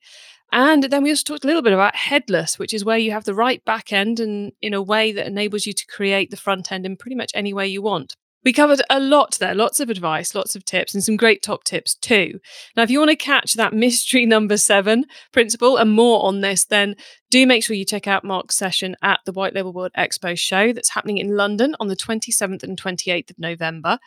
And 0.52 0.84
then 0.84 1.02
we 1.02 1.10
also 1.10 1.22
talked 1.24 1.44
a 1.44 1.46
little 1.46 1.62
bit 1.62 1.72
about 1.72 1.94
headless, 1.94 2.58
which 2.58 2.74
is 2.74 2.84
where 2.84 2.98
you 2.98 3.12
have 3.12 3.24
the 3.24 3.34
right 3.34 3.64
back 3.64 3.92
end 3.92 4.18
and 4.18 4.52
in 4.60 4.74
a 4.74 4.82
way 4.82 5.12
that 5.12 5.26
enables 5.26 5.64
you 5.64 5.72
to 5.72 5.86
create 5.86 6.30
the 6.30 6.36
front 6.36 6.72
end 6.72 6.86
in 6.86 6.96
pretty 6.96 7.14
much 7.14 7.30
any 7.34 7.52
way 7.52 7.68
you 7.68 7.82
want. 7.82 8.16
We 8.44 8.52
covered 8.54 8.80
a 8.88 8.98
lot 8.98 9.36
there, 9.38 9.54
lots 9.54 9.80
of 9.80 9.90
advice, 9.90 10.34
lots 10.34 10.56
of 10.56 10.64
tips, 10.64 10.94
and 10.94 11.04
some 11.04 11.16
great 11.16 11.42
top 11.42 11.64
tips 11.64 11.94
too. 11.94 12.40
Now, 12.74 12.82
if 12.82 12.90
you 12.90 12.98
want 12.98 13.10
to 13.10 13.16
catch 13.16 13.54
that 13.54 13.74
mystery 13.74 14.24
number 14.24 14.56
seven 14.56 15.04
principle 15.30 15.76
and 15.76 15.90
more 15.90 16.24
on 16.24 16.40
this, 16.40 16.64
then 16.64 16.96
do 17.30 17.46
make 17.46 17.62
sure 17.62 17.76
you 17.76 17.84
check 17.84 18.06
out 18.06 18.24
Mark's 18.24 18.56
session 18.56 18.96
at 19.02 19.20
the 19.26 19.32
White 19.32 19.54
Label 19.54 19.72
World 19.72 19.92
Expo 19.96 20.38
show 20.38 20.72
that's 20.72 20.90
happening 20.90 21.18
in 21.18 21.36
London 21.36 21.76
on 21.78 21.88
the 21.88 21.96
27th 21.96 22.62
and 22.62 22.80
28th 22.80 23.30
of 23.30 23.38
November. 23.38 23.98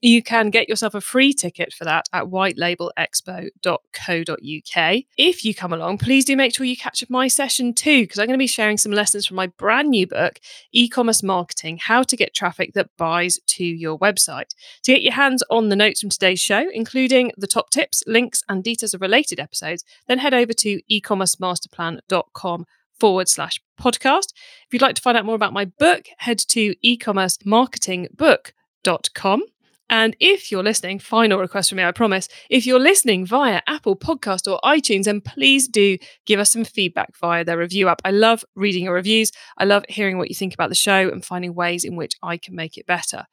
You 0.00 0.22
can 0.22 0.50
get 0.50 0.68
yourself 0.68 0.94
a 0.94 1.00
free 1.00 1.32
ticket 1.32 1.72
for 1.72 1.84
that 1.84 2.08
at 2.12 2.26
whitelabelexpo.co.uk. 2.26 5.02
If 5.16 5.44
you 5.44 5.54
come 5.54 5.72
along, 5.72 5.98
please 5.98 6.24
do 6.24 6.36
make 6.36 6.54
sure 6.54 6.64
you 6.64 6.76
catch 6.76 7.02
up 7.02 7.10
my 7.10 7.26
session 7.26 7.74
too, 7.74 8.02
because 8.02 8.20
I'm 8.20 8.26
going 8.26 8.38
to 8.38 8.42
be 8.42 8.46
sharing 8.46 8.78
some 8.78 8.92
lessons 8.92 9.26
from 9.26 9.34
my 9.36 9.48
brand 9.48 9.90
new 9.90 10.06
book, 10.06 10.38
E 10.72 10.88
Commerce 10.88 11.24
Marketing 11.24 11.78
How 11.82 12.04
to 12.04 12.16
Get 12.16 12.32
Traffic 12.32 12.74
That 12.74 12.90
Buys 12.96 13.40
to 13.46 13.64
Your 13.64 13.98
Website. 13.98 14.54
To 14.84 14.92
get 14.92 15.02
your 15.02 15.14
hands 15.14 15.42
on 15.50 15.68
the 15.68 15.76
notes 15.76 16.00
from 16.00 16.10
today's 16.10 16.40
show, 16.40 16.68
including 16.72 17.32
the 17.36 17.48
top 17.48 17.70
tips, 17.70 18.04
links, 18.06 18.44
and 18.48 18.62
details 18.62 18.94
of 18.94 19.00
related 19.00 19.40
episodes, 19.40 19.84
then 20.06 20.18
head 20.18 20.34
over 20.34 20.52
to 20.52 20.80
ecommercemasterplan.com 20.90 22.66
forward 23.00 23.28
slash 23.28 23.60
podcast. 23.80 24.32
If 24.66 24.72
you'd 24.72 24.82
like 24.82 24.96
to 24.96 25.02
find 25.02 25.16
out 25.16 25.24
more 25.24 25.34
about 25.34 25.52
my 25.52 25.64
book, 25.64 26.06
head 26.18 26.38
to 26.38 26.74
ecommercemarketingbook.com. 26.84 29.42
And 29.90 30.16
if 30.20 30.52
you're 30.52 30.62
listening, 30.62 30.98
final 30.98 31.38
request 31.38 31.70
from 31.70 31.76
me, 31.76 31.84
I 31.84 31.92
promise. 31.92 32.28
If 32.50 32.66
you're 32.66 32.78
listening 32.78 33.24
via 33.24 33.62
Apple 33.66 33.96
Podcast 33.96 34.50
or 34.50 34.60
iTunes, 34.64 35.04
then 35.04 35.20
please 35.20 35.66
do 35.66 35.96
give 36.26 36.40
us 36.40 36.52
some 36.52 36.64
feedback 36.64 37.16
via 37.16 37.44
the 37.44 37.56
review 37.56 37.88
app. 37.88 38.02
I 38.04 38.10
love 38.10 38.44
reading 38.54 38.84
your 38.84 38.94
reviews. 38.94 39.32
I 39.56 39.64
love 39.64 39.84
hearing 39.88 40.18
what 40.18 40.28
you 40.28 40.34
think 40.34 40.54
about 40.54 40.68
the 40.68 40.74
show 40.74 41.08
and 41.08 41.24
finding 41.24 41.54
ways 41.54 41.84
in 41.84 41.96
which 41.96 42.14
I 42.22 42.36
can 42.36 42.54
make 42.54 42.76
it 42.76 42.86
better. 42.86 43.24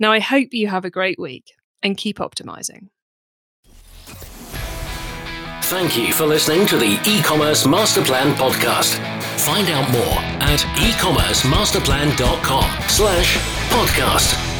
Now, 0.00 0.12
I 0.12 0.18
hope 0.18 0.48
you 0.52 0.68
have 0.68 0.84
a 0.84 0.90
great 0.90 1.18
week 1.18 1.52
and 1.82 1.96
keep 1.96 2.18
optimizing. 2.18 2.88
Thank 5.64 5.96
you 5.96 6.12
for 6.12 6.26
listening 6.26 6.66
to 6.66 6.76
the 6.76 7.00
e-commerce 7.06 7.66
master 7.66 8.02
plan 8.02 8.34
podcast. 8.34 8.98
Find 9.40 9.68
out 9.70 9.90
more 9.90 10.18
at 10.42 10.58
ecommercemasterplan.com 10.58 12.88
slash 12.88 13.38
podcast. 13.70 14.51